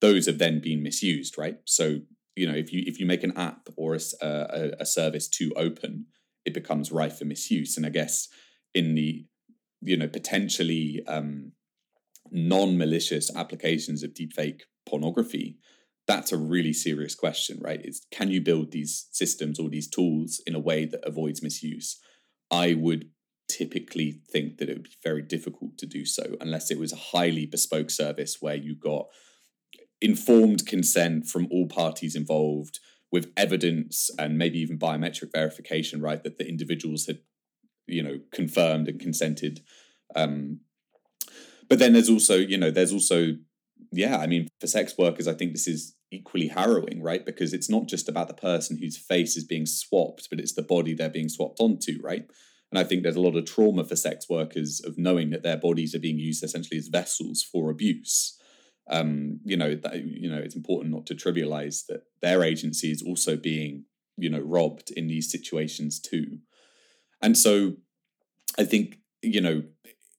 those 0.00 0.26
have 0.26 0.38
then 0.38 0.60
been 0.60 0.82
misused, 0.82 1.38
right? 1.38 1.58
So 1.64 2.00
you 2.34 2.46
know 2.46 2.54
if 2.54 2.72
you 2.72 2.82
if 2.86 3.00
you 3.00 3.06
make 3.06 3.24
an 3.24 3.36
app 3.36 3.68
or 3.76 3.94
a, 3.94 4.00
a, 4.22 4.70
a 4.80 4.86
service 4.86 5.28
too 5.28 5.52
open, 5.56 6.06
it 6.44 6.54
becomes 6.54 6.92
rife 6.92 7.18
for 7.18 7.24
misuse. 7.24 7.76
And 7.76 7.86
I 7.86 7.90
guess 7.90 8.28
in 8.74 8.94
the 8.94 9.26
you 9.82 9.96
know 9.96 10.08
potentially 10.08 11.02
um, 11.06 11.52
non 12.30 12.76
malicious 12.78 13.34
applications 13.34 14.02
of 14.02 14.14
deepfake 14.14 14.62
pornography, 14.86 15.58
that's 16.06 16.32
a 16.32 16.38
really 16.38 16.72
serious 16.72 17.14
question, 17.14 17.58
right? 17.60 17.80
Is 17.84 18.06
can 18.10 18.30
you 18.30 18.40
build 18.40 18.70
these 18.70 19.08
systems 19.12 19.58
or 19.58 19.68
these 19.68 19.88
tools 19.88 20.40
in 20.46 20.54
a 20.54 20.60
way 20.60 20.84
that 20.84 21.04
avoids 21.04 21.42
misuse? 21.42 21.98
I 22.50 22.74
would 22.74 23.10
typically 23.48 24.20
think 24.30 24.58
that 24.58 24.68
it 24.68 24.74
would 24.74 24.84
be 24.84 24.96
very 25.02 25.22
difficult 25.22 25.78
to 25.78 25.86
do 25.86 26.04
so 26.04 26.36
unless 26.40 26.70
it 26.70 26.78
was 26.78 26.92
a 26.92 26.96
highly 26.96 27.46
bespoke 27.46 27.90
service 27.90 28.38
where 28.40 28.56
you 28.56 28.74
got 28.74 29.06
informed 30.00 30.66
consent 30.66 31.26
from 31.26 31.48
all 31.50 31.66
parties 31.66 32.14
involved 32.14 32.80
with 33.12 33.32
evidence 33.36 34.10
and 34.18 34.36
maybe 34.36 34.58
even 34.58 34.78
biometric 34.78 35.32
verification, 35.32 36.00
right? 36.00 36.22
That 36.22 36.38
the 36.38 36.48
individuals 36.48 37.06
had, 37.06 37.20
you 37.86 38.02
know, 38.02 38.18
confirmed 38.32 38.88
and 38.88 39.00
consented. 39.00 39.60
Um, 40.14 40.60
but 41.68 41.78
then 41.78 41.92
there's 41.92 42.10
also, 42.10 42.36
you 42.36 42.58
know, 42.58 42.70
there's 42.70 42.92
also 42.92 43.36
yeah, 43.92 44.18
I 44.18 44.26
mean, 44.26 44.48
for 44.60 44.66
sex 44.66 44.94
workers, 44.98 45.28
I 45.28 45.34
think 45.34 45.52
this 45.52 45.66
is 45.66 45.94
equally 46.10 46.48
harrowing, 46.48 47.02
right? 47.02 47.24
Because 47.24 47.52
it's 47.52 47.70
not 47.70 47.86
just 47.86 48.08
about 48.08 48.28
the 48.28 48.34
person 48.34 48.78
whose 48.78 48.96
face 48.96 49.36
is 49.36 49.44
being 49.44 49.66
swapped, 49.66 50.28
but 50.30 50.40
it's 50.40 50.54
the 50.54 50.62
body 50.62 50.94
they're 50.94 51.08
being 51.08 51.28
swapped 51.28 51.60
onto, 51.60 51.98
right? 52.02 52.28
And 52.70 52.78
I 52.78 52.84
think 52.84 53.02
there's 53.02 53.16
a 53.16 53.20
lot 53.20 53.36
of 53.36 53.44
trauma 53.44 53.84
for 53.84 53.96
sex 53.96 54.28
workers 54.28 54.80
of 54.84 54.98
knowing 54.98 55.30
that 55.30 55.42
their 55.42 55.56
bodies 55.56 55.94
are 55.94 56.00
being 56.00 56.18
used 56.18 56.42
essentially 56.42 56.78
as 56.78 56.88
vessels 56.88 57.42
for 57.42 57.70
abuse. 57.70 58.38
Um, 58.88 59.40
you 59.44 59.56
know, 59.56 59.74
that, 59.74 60.04
you 60.04 60.30
know, 60.30 60.38
it's 60.38 60.54
important 60.54 60.94
not 60.94 61.06
to 61.06 61.14
trivialize 61.14 61.86
that 61.86 62.04
their 62.22 62.44
agency 62.44 62.92
is 62.92 63.02
also 63.02 63.36
being, 63.36 63.84
you 64.16 64.30
know, 64.30 64.38
robbed 64.38 64.92
in 64.92 65.08
these 65.08 65.30
situations 65.30 65.98
too. 65.98 66.38
And 67.20 67.36
so 67.36 67.74
I 68.58 68.64
think, 68.64 68.98
you 69.22 69.40
know, 69.40 69.64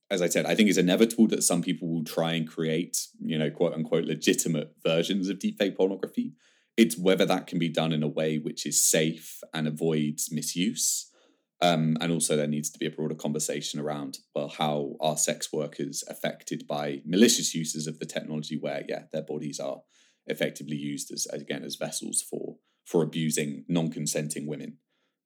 as 0.10 0.22
I 0.22 0.28
said, 0.28 0.46
I 0.46 0.56
think 0.56 0.70
it's 0.70 0.78
inevitable 0.78 1.28
that 1.28 1.44
some 1.44 1.62
people 1.62 1.88
will 1.90 2.04
try 2.04 2.34
and 2.34 2.48
create, 2.48 3.08
you 3.20 3.38
know, 3.38 3.50
quote 3.50 3.74
unquote, 3.74 4.06
legitimate 4.06 4.74
versions 4.84 5.30
of 5.30 5.40
deepfake 5.40 5.76
pornography. 5.76 6.34
It's 6.76 6.98
whether 6.98 7.26
that 7.26 7.48
can 7.48 7.60
be 7.60 7.70
done 7.70 7.92
in 7.92 8.04
a 8.04 8.08
way 8.08 8.38
which 8.38 8.66
is 8.66 8.82
safe 8.82 9.42
and 9.54 9.68
avoids 9.68 10.32
misuse. 10.32 11.12
Um, 11.60 11.98
and 12.00 12.12
also, 12.12 12.36
there 12.36 12.48
needs 12.48 12.70
to 12.70 12.80
be 12.80 12.86
a 12.86 12.92
broader 12.92 13.16
conversation 13.16 13.80
around, 13.80 14.20
well, 14.36 14.50
how 14.50 14.96
are 15.00 15.18
sex 15.18 15.52
workers 15.52 16.04
affected 16.08 16.68
by 16.68 17.02
malicious 17.04 17.56
uses 17.56 17.88
of 17.88 17.98
the 17.98 18.06
technology 18.06 18.58
where, 18.58 18.84
yeah, 18.88 19.04
their 19.12 19.24
bodies 19.24 19.60
are 19.60 19.82
effectively 20.28 20.76
used 20.76 21.12
as, 21.12 21.26
again, 21.28 21.64
as 21.64 21.76
vessels 21.76 22.22
for 22.22 22.58
for 22.86 23.04
abusing 23.04 23.66
non-consenting 23.68 24.48
women. 24.48 24.78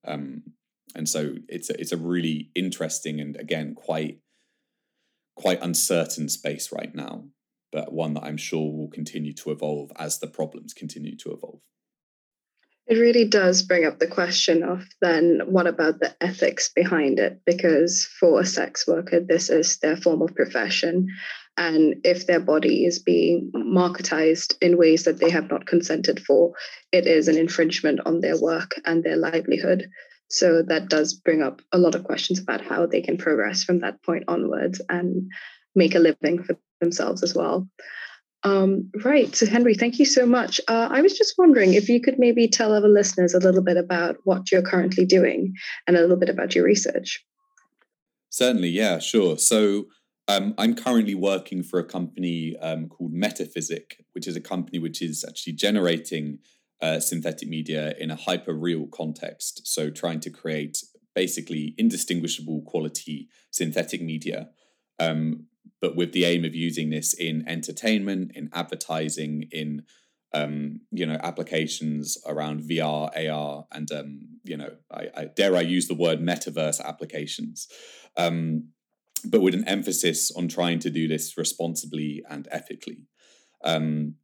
Um, 0.08 0.44
and 0.96 1.08
so 1.08 1.36
it's 1.48 1.70
a, 1.70 1.80
it's 1.80 1.92
a 1.92 1.98
really 1.98 2.50
interesting 2.56 3.22
and 3.22 3.38
again 3.38 3.76
quite 3.76 4.20
quite 5.36 5.62
uncertain 5.62 6.28
space 6.28 6.72
right 6.72 6.94
now, 6.94 7.26
but 7.72 7.94
one 7.94 8.16
that 8.16 8.24
I'm 8.24 8.38
sure 8.38 8.72
will 8.76 8.90
continue 8.90 9.34
to 9.34 9.52
evolve 9.52 9.92
as 9.96 10.20
the 10.20 10.28
problems 10.28 10.74
continue 10.74 11.16
to 11.18 11.32
evolve. 11.32 11.62
It 12.88 12.96
really 12.96 13.26
does 13.26 13.62
bring 13.62 13.86
up 13.86 14.00
the 14.00 14.08
question 14.08 14.64
of 14.64 14.84
then 15.02 15.42
what 15.46 15.68
about 15.68 16.00
the 16.00 16.16
ethics 16.22 16.70
behind 16.76 17.20
it? 17.20 17.40
Because 17.46 18.06
for 18.20 18.42
a 18.42 18.46
sex 18.46 18.88
worker, 18.88 19.20
this 19.20 19.50
is 19.50 19.78
their 19.78 19.96
form 19.96 20.22
of 20.22 20.36
profession. 20.36 21.08
And 21.58 21.96
if 22.04 22.28
their 22.28 22.40
body 22.40 22.86
is 22.86 23.00
being 23.00 23.52
marketized 23.56 24.56
in 24.62 24.78
ways 24.78 25.04
that 25.04 25.20
they 25.20 25.30
have 25.30 25.50
not 25.50 25.68
consented 25.68 26.20
for, 26.20 26.54
it 26.92 27.06
is 27.06 27.28
an 27.28 27.38
infringement 27.38 28.00
on 28.06 28.20
their 28.20 28.40
work 28.40 28.74
and 28.84 29.04
their 29.04 29.18
livelihood. 29.18 29.90
So 30.30 30.64
that 30.64 30.90
does 30.90 31.14
bring 31.14 31.42
up 31.42 31.62
a 31.72 31.78
lot 31.78 31.94
of 31.94 32.04
questions 32.04 32.40
about 32.40 32.62
how 32.62 32.88
they 32.88 33.02
can 33.02 33.18
progress 33.18 33.64
from 33.64 33.82
that 33.82 34.02
point 34.04 34.24
onwards 34.28 34.82
and 34.90 35.30
make 35.76 35.94
a 35.94 36.00
living 36.00 36.44
for 36.44 36.58
themselves 36.80 37.22
as 37.22 37.36
well. 37.36 37.68
Um, 38.44 38.90
right. 39.04 39.36
So, 39.36 39.46
Henry, 39.46 39.76
thank 39.76 40.00
you 40.00 40.06
so 40.06 40.26
much. 40.26 40.60
Uh, 40.68 40.90
I 40.92 41.02
was 41.02 41.18
just 41.18 41.36
wondering 41.38 41.74
if 41.74 41.88
you 41.90 42.02
could 42.02 42.18
maybe 42.18 42.48
tell 42.48 42.74
our 42.74 42.82
listeners 42.82 43.34
a 43.34 43.40
little 43.40 43.62
bit 43.62 43.78
about 43.78 44.18
what 44.24 44.52
you're 44.52 44.64
currently 44.64 45.06
doing 45.06 45.54
and 45.86 45.96
a 45.96 46.02
little 46.02 46.18
bit 46.18 46.30
about 46.30 46.56
your 46.56 46.66
research. 46.66 47.24
Certainly. 48.30 48.70
Yeah, 48.70 49.00
sure. 49.00 49.38
So, 49.38 49.86
um, 50.28 50.54
I'm 50.58 50.76
currently 50.76 51.16
working 51.16 51.62
for 51.62 51.80
a 51.80 51.84
company 51.84 52.56
um, 52.58 52.88
called 52.88 53.12
Metaphysic, 53.12 54.06
which 54.14 54.28
is 54.28 54.36
a 54.36 54.42
company 54.42 54.80
which 54.80 55.02
is 55.02 55.26
actually 55.28 55.54
generating 55.54 56.40
uh, 56.82 57.00
synthetic 57.00 57.48
media 57.48 57.94
in 58.00 58.10
a 58.10 58.16
hyper 58.16 58.54
real 58.54 58.88
context. 58.88 59.68
So, 59.68 59.90
trying 59.90 60.20
to 60.22 60.30
create 60.32 60.84
basically 61.14 61.76
indistinguishable 61.78 62.62
quality 62.62 63.28
synthetic 63.52 64.02
media, 64.02 64.50
um, 65.00 65.46
but 65.82 65.96
with 65.96 66.14
the 66.14 66.26
aim 66.26 66.46
of 66.46 66.56
using 66.56 66.92
this 66.92 67.14
in 67.14 67.44
entertainment, 67.48 68.32
in 68.36 68.50
advertising, 68.54 69.50
in 69.52 69.84
um, 70.34 70.82
you 70.92 71.06
know 71.06 71.18
applications 71.22 72.18
around 72.26 72.62
VR, 72.62 73.10
AR, 73.30 73.66
and 73.72 73.92
um, 73.92 74.28
you 74.44 74.56
know, 74.56 74.72
I, 74.92 75.10
I, 75.16 75.26
dare 75.26 75.58
I 75.58 75.62
use 75.62 75.88
the 75.88 75.96
word 75.96 76.22
metaverse 76.22 76.80
applications, 76.80 77.68
um, 78.16 78.70
but 79.26 79.42
with 79.42 79.54
an 79.54 79.68
emphasis 79.68 80.32
on 80.32 80.48
trying 80.48 80.80
to 80.80 80.90
do 80.90 81.08
this 81.08 81.38
responsibly 81.38 82.24
and 82.30 82.48
ethically. 82.52 83.08
Um, 83.64 84.16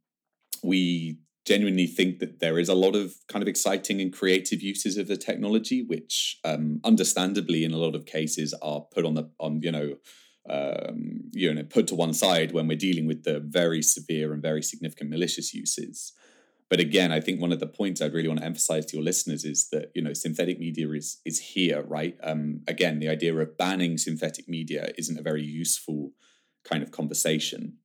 we 0.62 1.18
genuinely 1.46 1.86
think 1.86 2.18
that 2.18 2.40
there 2.40 2.58
is 2.58 2.68
a 2.68 2.74
lot 2.74 2.94
of 2.94 3.14
kind 3.28 3.42
of 3.42 3.48
exciting 3.48 4.00
and 4.00 4.12
creative 4.12 4.62
uses 4.62 4.96
of 4.96 5.08
the 5.08 5.16
technology, 5.16 5.82
which 5.82 6.38
um, 6.44 6.80
understandably 6.84 7.64
in 7.64 7.72
a 7.72 7.78
lot 7.78 7.94
of 7.94 8.06
cases 8.06 8.54
are 8.60 8.82
put 8.92 9.04
on 9.04 9.14
the 9.14 9.30
on 9.38 9.60
you 9.62 9.72
know 9.72 9.96
um, 10.48 11.30
you 11.32 11.52
know 11.52 11.62
put 11.62 11.86
to 11.88 11.94
one 11.94 12.14
side 12.14 12.52
when 12.52 12.68
we're 12.68 12.78
dealing 12.78 13.06
with 13.06 13.24
the 13.24 13.40
very 13.40 13.82
severe 13.82 14.32
and 14.32 14.42
very 14.42 14.62
significant 14.62 15.10
malicious 15.10 15.54
uses. 15.54 16.12
But 16.70 16.80
again, 16.80 17.12
I 17.12 17.20
think 17.20 17.40
one 17.40 17.52
of 17.52 17.60
the 17.60 17.66
points 17.66 18.02
I'd 18.02 18.12
really 18.12 18.28
want 18.28 18.40
to 18.40 18.46
emphasize 18.46 18.84
to 18.86 18.96
your 18.96 19.04
listeners 19.04 19.44
is 19.44 19.68
that 19.70 19.90
you 19.94 20.02
know 20.02 20.12
synthetic 20.12 20.58
media 20.58 20.88
is 20.90 21.20
is 21.24 21.40
here, 21.40 21.82
right? 21.82 22.16
Um, 22.22 22.60
again, 22.68 22.98
the 22.98 23.08
idea 23.08 23.34
of 23.34 23.56
banning 23.56 23.98
synthetic 23.98 24.48
media 24.48 24.90
isn't 24.98 25.18
a 25.18 25.22
very 25.22 25.42
useful 25.42 26.12
kind 26.64 26.82
of 26.82 26.90
conversation. 26.90 27.78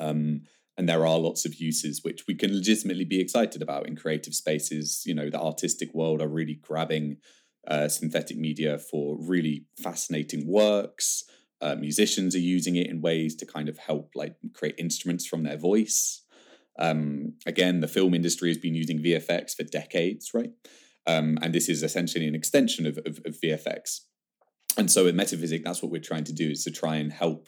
Um, 0.00 0.42
and 0.76 0.88
there 0.88 1.06
are 1.06 1.18
lots 1.18 1.44
of 1.44 1.56
uses 1.56 2.02
which 2.02 2.26
we 2.26 2.34
can 2.34 2.54
legitimately 2.54 3.04
be 3.04 3.20
excited 3.20 3.60
about 3.60 3.86
in 3.86 3.94
creative 3.94 4.34
spaces. 4.34 5.02
You 5.04 5.14
know, 5.14 5.28
the 5.28 5.40
artistic 5.40 5.92
world 5.94 6.22
are 6.22 6.28
really 6.28 6.54
grabbing 6.54 7.18
uh, 7.68 7.88
synthetic 7.88 8.38
media 8.38 8.78
for 8.78 9.16
really 9.20 9.66
fascinating 9.80 10.46
works. 10.46 11.24
Uh, 11.62 11.76
musicians 11.76 12.34
are 12.34 12.40
using 12.40 12.76
it 12.76 12.88
in 12.88 13.00
ways 13.00 13.36
to 13.36 13.46
kind 13.46 13.68
of 13.68 13.78
help 13.78 14.10
like 14.14 14.34
create 14.52 14.74
instruments 14.78 15.24
from 15.24 15.44
their 15.44 15.56
voice. 15.56 16.22
Um, 16.78 17.34
again, 17.46 17.80
the 17.80 17.88
film 17.88 18.14
industry 18.14 18.48
has 18.48 18.58
been 18.58 18.74
using 18.74 18.98
VFX 18.98 19.54
for 19.54 19.62
decades, 19.62 20.32
right? 20.34 20.50
Um, 21.06 21.38
and 21.40 21.54
this 21.54 21.68
is 21.68 21.82
essentially 21.82 22.26
an 22.26 22.34
extension 22.34 22.84
of, 22.86 22.98
of, 22.98 23.20
of 23.24 23.40
VFX. 23.40 24.00
And 24.76 24.90
so 24.90 25.06
at 25.06 25.14
Metaphysic, 25.14 25.64
that's 25.64 25.82
what 25.82 25.92
we're 25.92 26.00
trying 26.00 26.24
to 26.24 26.32
do 26.32 26.50
is 26.50 26.64
to 26.64 26.70
try 26.70 26.96
and 26.96 27.12
help 27.12 27.46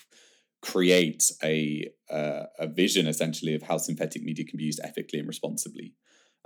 create 0.63 1.31
a, 1.43 1.91
uh, 2.11 2.45
a 2.59 2.69
vision 2.69 3.07
essentially 3.07 3.55
of 3.55 3.63
how 3.63 3.79
synthetic 3.79 4.23
media 4.23 4.45
can 4.45 4.57
be 4.57 4.65
used 4.65 4.81
ethically 4.83 5.19
and 5.19 5.29
responsibly. 5.29 5.95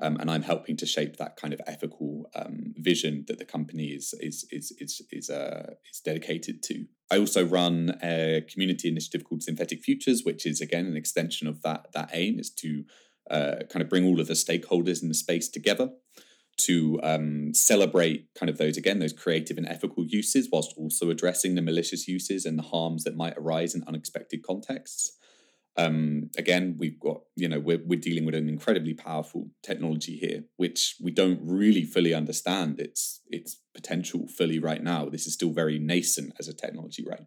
Um, 0.01 0.17
and 0.21 0.31
I'm 0.31 0.43
helping 0.43 0.77
to 0.79 0.87
shape 0.87 1.17
that 1.17 1.37
kind 1.37 1.53
of 1.53 1.61
ethical 1.67 2.31
um, 2.35 2.75
vision 2.77 3.25
that 3.27 3.39
the 3.39 3.45
company 3.45 3.89
is 3.89 4.15
is 4.21 4.47
is 4.53 4.73
is 4.79 5.03
is, 5.11 5.29
uh, 5.29 5.75
is 5.93 6.01
dedicated 6.01 6.63
to. 6.65 6.87
I 7.11 7.19
also 7.19 7.45
run 7.45 7.99
a 8.03 8.45
community 8.53 8.89
initiative 8.89 9.25
called 9.25 9.43
Synthetic 9.43 9.83
Futures, 9.83 10.23
which 10.25 10.45
is 10.45 10.61
again 10.61 10.87
an 10.87 10.97
extension 10.97 11.47
of 11.47 11.63
that 11.63 11.87
that 11.93 12.11
aim 12.13 12.39
is 12.39 12.51
to 12.51 12.85
uh, 13.31 13.57
kind 13.71 13.83
of 13.83 13.89
bring 13.89 14.05
all 14.05 14.21
of 14.21 14.27
the 14.27 14.35
stakeholders 14.35 15.03
in 15.03 15.09
the 15.09 15.15
space 15.15 15.49
together 15.49 15.91
to 16.59 16.99
um, 17.03 17.55
celebrate 17.55 18.29
kind 18.35 18.51
of 18.51 18.59
those 18.59 18.77
again 18.77 18.99
those 18.99 19.13
creative 19.13 19.57
and 19.57 19.69
ethical 19.69 20.05
uses 20.05 20.49
whilst 20.51 20.75
also 20.77 21.09
addressing 21.09 21.55
the 21.55 21.63
malicious 21.63 22.09
uses 22.09 22.45
and 22.45 22.59
the 22.59 22.65
harms 22.65 23.05
that 23.05 23.17
might 23.17 23.39
arise 23.39 23.75
in 23.75 23.85
unexpected 23.87 24.43
contexts 24.43 25.17
um, 25.79 26.31
again, 26.37 26.77
we've 26.77 26.99
got, 26.99 27.21
you 27.37 27.49
know, 27.49 27.61
we're, 27.61 27.81
we're 27.87 28.01
dealing 28.01 28.27
with 28.27 28.35
an 28.35 28.49
incredibly 28.49 28.95
powerful 28.95 29.49
technology 29.63 30.17
here, 30.17 30.43
which 30.57 30.97
we 31.01 31.13
don't 31.13 31.41
really 31.43 31.85
fully 31.85 32.13
understand 32.13 32.81
its 32.81 33.21
its 33.29 33.61
potential 33.75 34.27
fully 34.27 34.59
right 34.59 34.83
now. 34.83 35.09
This 35.09 35.27
is 35.27 35.35
still 35.35 35.53
very 35.53 35.79
nascent 35.79 36.33
as 36.41 36.49
a 36.49 36.53
technology, 36.53 37.05
right? 37.09 37.25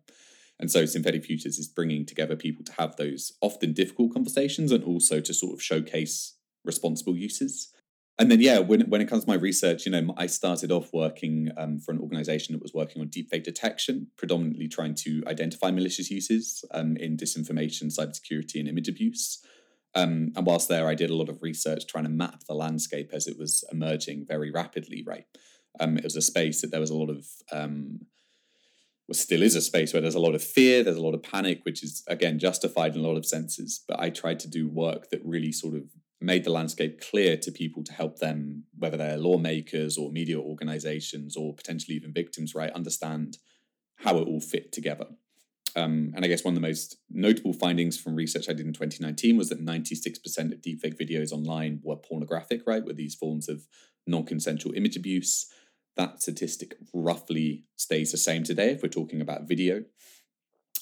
And 0.60 0.70
so 0.70 0.86
Synthetic 0.86 1.24
Futures 1.24 1.58
is 1.58 1.68
bringing 1.68 2.06
together 2.06 2.36
people 2.36 2.66
to 2.66 2.74
have 2.74 2.98
those 2.98 3.32
often 3.42 3.72
difficult 3.72 4.14
conversations 4.14 4.72
and 4.72 4.84
also 4.84 5.22
to 5.22 5.34
sort 5.34 5.54
of 5.54 5.64
showcase 5.64 6.36
responsible 6.66 7.16
uses 7.16 7.74
and 8.22 8.30
then 8.30 8.40
yeah 8.40 8.60
when, 8.60 8.82
when 8.82 9.02
it 9.02 9.10
comes 9.10 9.24
to 9.24 9.30
my 9.30 9.36
research 9.36 9.86
you 9.86 9.92
know 9.92 10.14
i 10.16 10.28
started 10.28 10.72
off 10.72 10.94
working 10.94 11.50
um, 11.58 11.80
for 11.80 11.92
an 11.92 12.00
organization 12.00 12.54
that 12.54 12.62
was 12.62 12.74
working 12.74 13.02
on 13.02 13.08
deepfake 13.08 13.44
detection 13.44 14.08
predominantly 14.16 14.68
trying 14.68 14.94
to 14.94 15.24
identify 15.28 15.72
malicious 15.72 16.12
uses 16.12 16.64
um, 16.72 16.96
in 16.98 17.18
disinformation 17.18 17.86
cybersecurity 17.86 18.60
and 18.60 18.68
image 18.68 18.88
abuse 18.88 19.44
um, 19.96 20.32
and 20.36 20.46
whilst 20.46 20.70
there 20.70 20.88
i 20.88 20.96
did 20.96 21.10
a 21.10 21.16
lot 21.16 21.30
of 21.30 21.42
research 21.42 21.88
trying 21.88 22.04
to 22.04 22.10
map 22.10 22.44
the 22.48 22.54
landscape 22.54 23.10
as 23.12 23.28
it 23.28 23.38
was 23.38 23.64
emerging 23.72 24.26
very 24.28 24.52
rapidly 24.52 25.04
right 25.06 25.26
um, 25.80 25.98
it 25.98 26.04
was 26.04 26.16
a 26.16 26.22
space 26.22 26.62
that 26.62 26.70
there 26.70 26.80
was 26.80 26.90
a 26.92 26.96
lot 26.96 27.10
of 27.10 27.26
um, 27.52 28.02
well, 29.08 29.16
still 29.16 29.42
is 29.42 29.56
a 29.56 29.62
space 29.62 29.92
where 29.92 30.02
there's 30.02 30.16
a 30.16 30.20
lot 30.20 30.36
of 30.36 30.44
fear, 30.44 30.84
there's 30.84 30.96
a 30.96 31.02
lot 31.02 31.14
of 31.14 31.22
panic, 31.22 31.60
which 31.64 31.84
is 31.84 32.02
again 32.08 32.40
justified 32.40 32.96
in 32.96 33.04
a 33.04 33.08
lot 33.08 33.18
of 33.18 33.26
senses. 33.26 33.84
But 33.86 34.00
I 34.00 34.10
tried 34.10 34.40
to 34.42 34.48
do 34.48 34.70
work 34.70 35.10
that 35.10 35.20
really 35.26 35.52
sort 35.52 35.76
of 35.76 35.84
made 36.22 36.44
the 36.44 36.52
landscape 36.52 37.02
clear 37.02 37.36
to 37.36 37.52
people 37.52 37.84
to 37.84 37.94
help 37.94 38.20
them, 38.20 38.64
whether 38.78 38.96
they're 38.96 39.18
lawmakers 39.18 39.98
or 39.98 40.12
media 40.12 40.40
organizations 40.40 41.36
or 41.36 41.56
potentially 41.56 41.96
even 41.98 42.14
victims, 42.14 42.54
right, 42.54 42.72
understand 42.74 43.38
how 43.98 44.18
it 44.18 44.28
all 44.28 44.40
fit 44.40 44.72
together. 44.72 45.08
Um, 45.76 46.12
and 46.16 46.24
I 46.24 46.28
guess 46.28 46.44
one 46.44 46.54
of 46.54 46.62
the 46.62 46.68
most 46.68 46.98
notable 47.10 47.54
findings 47.54 47.98
from 47.98 48.16
research 48.16 48.50
I 48.50 48.54
did 48.54 48.66
in 48.66 48.74
2019 48.74 49.38
was 49.38 49.50
that 49.50 49.66
96% 49.66 50.52
of 50.52 50.62
deepfake 50.62 51.00
videos 51.00 51.32
online 51.32 51.80
were 51.84 51.96
pornographic, 51.96 52.64
right, 52.68 52.84
with 52.84 52.98
these 52.98 53.16
forms 53.16 53.48
of 53.48 53.66
non 54.06 54.26
consensual 54.26 54.74
image 54.74 54.96
abuse. 54.96 55.48
That 55.96 56.22
statistic 56.22 56.76
roughly 56.94 57.66
stays 57.78 58.12
the 58.12 58.18
same 58.18 58.44
today 58.44 58.72
if 58.72 58.84
we're 58.84 58.90
talking 58.90 59.22
about 59.22 59.48
video. 59.48 59.84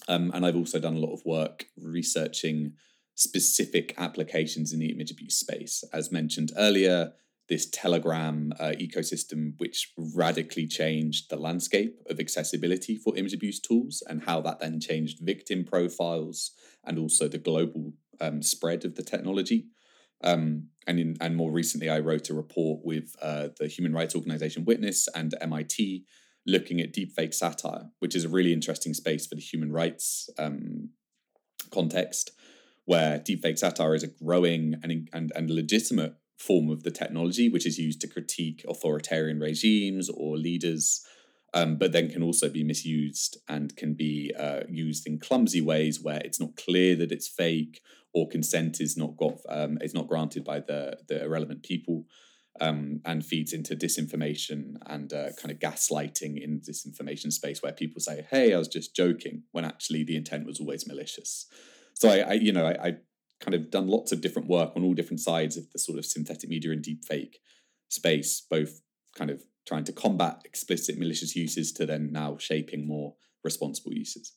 Um, 0.07 0.31
and 0.33 0.45
I've 0.45 0.55
also 0.55 0.79
done 0.79 0.95
a 0.95 0.99
lot 0.99 1.13
of 1.13 1.25
work 1.25 1.65
researching 1.77 2.73
specific 3.19 3.93
applications 3.97 4.71
in 4.71 4.79
the 4.79 4.91
image 4.91 5.11
abuse 5.11 5.35
space. 5.35 5.83
As 5.91 6.11
mentioned 6.11 6.51
earlier, 6.57 7.11
this 7.49 7.67
Telegram 7.69 8.53
uh, 8.59 8.73
ecosystem, 8.79 9.53
which 9.57 9.91
radically 10.15 10.67
changed 10.67 11.29
the 11.29 11.35
landscape 11.35 11.99
of 12.09 12.19
accessibility 12.19 12.95
for 12.95 13.17
image 13.17 13.33
abuse 13.33 13.59
tools, 13.59 14.01
and 14.07 14.23
how 14.23 14.39
that 14.39 14.59
then 14.59 14.79
changed 14.79 15.19
victim 15.21 15.65
profiles 15.65 16.51
and 16.85 16.97
also 16.97 17.27
the 17.27 17.37
global 17.37 17.91
um, 18.21 18.41
spread 18.41 18.85
of 18.85 18.95
the 18.95 19.03
technology. 19.03 19.67
Um, 20.23 20.67
and 20.87 20.99
in, 20.99 21.17
and 21.19 21.35
more 21.35 21.51
recently, 21.51 21.89
I 21.89 21.99
wrote 21.99 22.29
a 22.29 22.33
report 22.33 22.81
with 22.85 23.15
uh, 23.21 23.49
the 23.59 23.67
human 23.67 23.93
rights 23.93 24.15
organization 24.15 24.63
Witness 24.63 25.09
and 25.13 25.35
MIT, 25.41 26.05
looking 26.45 26.79
at 26.79 26.93
deepfake 26.93 27.33
satire, 27.33 27.89
which 27.99 28.15
is 28.15 28.23
a 28.23 28.29
really 28.29 28.53
interesting 28.53 28.93
space 28.93 29.27
for 29.27 29.35
the 29.35 29.41
human 29.41 29.73
rights 29.73 30.29
um, 30.37 30.91
context 31.71 32.31
where 32.89 33.19
deepfake 33.19 33.59
satire 33.59 33.93
is 33.93 34.01
a 34.01 34.07
growing 34.07 34.73
and, 34.81 35.07
and, 35.13 35.31
and 35.35 35.51
legitimate 35.51 36.15
form 36.39 36.71
of 36.71 36.81
the 36.81 36.89
technology, 36.89 37.47
which 37.47 37.67
is 37.67 37.77
used 37.77 38.01
to 38.01 38.07
critique 38.07 38.65
authoritarian 38.67 39.39
regimes 39.39 40.09
or 40.09 40.35
leaders, 40.37 41.05
um, 41.53 41.75
but 41.75 41.91
then 41.91 42.09
can 42.09 42.23
also 42.23 42.49
be 42.49 42.63
misused 42.63 43.37
and 43.47 43.75
can 43.75 43.93
be 43.93 44.33
uh, 44.35 44.61
used 44.67 45.05
in 45.05 45.19
clumsy 45.19 45.61
ways 45.61 46.01
where 46.01 46.19
it's 46.25 46.39
not 46.39 46.55
clear 46.55 46.95
that 46.95 47.11
it's 47.11 47.27
fake 47.27 47.79
or 48.11 48.27
consent 48.27 48.81
is 48.81 48.97
not 48.97 49.15
got 49.17 49.37
um, 49.49 49.77
is 49.81 49.93
not 49.93 50.07
granted 50.07 50.43
by 50.43 50.59
the 50.59 50.97
the 51.07 51.23
irrelevant 51.23 51.61
people. 51.61 52.05
Um, 52.61 52.99
and 53.05 53.25
feeds 53.25 53.53
into 53.53 53.73
disinformation 53.73 54.75
and 54.85 55.13
uh, 55.13 55.29
kind 55.41 55.49
of 55.49 55.59
gaslighting 55.59 56.43
in 56.43 56.59
disinformation 56.59 57.31
space 57.31 57.63
where 57.63 57.71
people 57.71 58.01
say, 58.01 58.27
"Hey, 58.29 58.53
I 58.53 58.57
was 58.57 58.67
just 58.67 58.93
joking," 58.93 59.43
when 59.53 59.63
actually 59.63 60.03
the 60.03 60.17
intent 60.17 60.45
was 60.45 60.59
always 60.59 60.85
malicious 60.85 61.45
so 61.99 62.09
I, 62.09 62.19
I 62.19 62.33
you 62.33 62.51
know, 62.51 62.65
I, 62.65 62.87
I, 62.87 62.97
kind 63.41 63.55
of 63.55 63.71
done 63.71 63.87
lots 63.87 64.11
of 64.11 64.19
different 64.19 64.49
work 64.49 64.73
on 64.75 64.83
all 64.83 64.93
different 64.93 65.21
sides 65.21 65.55
of 65.55 65.63
the 65.71 65.79
sort 65.79 65.97
of 65.97 66.05
synthetic 66.05 66.49
media 66.49 66.71
and 66.71 66.81
deep 66.81 67.05
fake 67.05 67.39
space, 67.87 68.45
both 68.49 68.81
kind 69.15 69.31
of 69.31 69.41
trying 69.65 69.85
to 69.85 69.93
combat 69.93 70.41
explicit 70.43 70.97
malicious 70.97 71.37
uses 71.37 71.71
to 71.71 71.85
then 71.85 72.11
now 72.11 72.37
shaping 72.37 72.85
more 72.85 73.13
responsible 73.45 73.93
uses. 73.93 74.33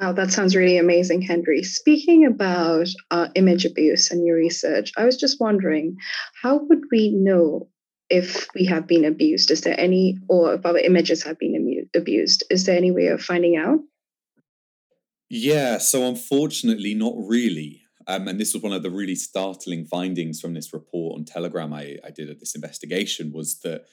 Wow, 0.00 0.14
that 0.14 0.32
sounds 0.32 0.56
really 0.56 0.78
amazing, 0.78 1.22
Henry. 1.22 1.62
Speaking 1.62 2.26
about 2.26 2.88
uh, 3.12 3.28
image 3.36 3.64
abuse 3.64 4.10
and 4.10 4.26
your 4.26 4.36
research, 4.36 4.90
I 4.96 5.04
was 5.04 5.16
just 5.16 5.38
wondering, 5.38 5.96
how 6.42 6.58
would 6.64 6.82
we 6.90 7.10
know 7.10 7.68
if 8.10 8.48
we 8.52 8.64
have 8.64 8.88
been 8.88 9.04
abused? 9.04 9.52
Is 9.52 9.60
there 9.60 9.78
any, 9.78 10.18
or 10.28 10.54
if 10.54 10.66
our 10.66 10.78
images 10.78 11.22
have 11.22 11.38
been 11.38 11.86
abused? 11.94 12.42
Is 12.50 12.66
there 12.66 12.76
any 12.76 12.90
way 12.90 13.06
of 13.06 13.22
finding 13.22 13.56
out? 13.56 13.78
Yeah, 15.34 15.78
so 15.78 16.06
unfortunately, 16.06 16.92
not 16.92 17.14
really. 17.16 17.84
Um, 18.06 18.28
and 18.28 18.38
this 18.38 18.52
was 18.52 18.62
one 18.62 18.74
of 18.74 18.82
the 18.82 18.90
really 18.90 19.14
startling 19.14 19.86
findings 19.86 20.42
from 20.42 20.52
this 20.52 20.74
report 20.74 21.16
on 21.16 21.24
Telegram 21.24 21.72
I, 21.72 21.96
I 22.04 22.10
did 22.10 22.28
at 22.28 22.38
this 22.38 22.54
investigation 22.54 23.32
was 23.32 23.58
that 23.60 23.86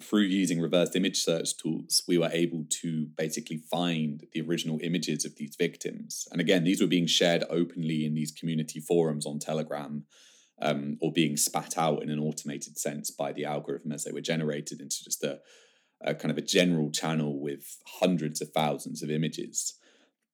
through 0.00 0.22
using 0.22 0.58
reverse 0.58 0.96
image 0.96 1.20
search 1.20 1.58
tools, 1.58 2.00
we 2.08 2.16
were 2.16 2.30
able 2.32 2.64
to 2.80 3.08
basically 3.14 3.58
find 3.70 4.24
the 4.32 4.40
original 4.40 4.80
images 4.82 5.26
of 5.26 5.36
these 5.36 5.54
victims. 5.54 6.26
And 6.32 6.40
again, 6.40 6.64
these 6.64 6.80
were 6.80 6.86
being 6.86 7.06
shared 7.06 7.44
openly 7.50 8.06
in 8.06 8.14
these 8.14 8.32
community 8.32 8.80
forums 8.80 9.26
on 9.26 9.38
Telegram 9.38 10.06
um, 10.62 10.96
or 11.02 11.12
being 11.12 11.36
spat 11.36 11.76
out 11.76 12.02
in 12.02 12.08
an 12.08 12.18
automated 12.18 12.78
sense 12.78 13.10
by 13.10 13.32
the 13.32 13.44
algorithm 13.44 13.92
as 13.92 14.04
they 14.04 14.12
were 14.12 14.22
generated 14.22 14.80
into 14.80 15.04
just 15.04 15.22
a, 15.24 15.40
a 16.00 16.14
kind 16.14 16.30
of 16.30 16.38
a 16.38 16.42
general 16.42 16.90
channel 16.90 17.38
with 17.38 17.76
hundreds 18.00 18.40
of 18.40 18.50
thousands 18.52 19.02
of 19.02 19.10
images 19.10 19.74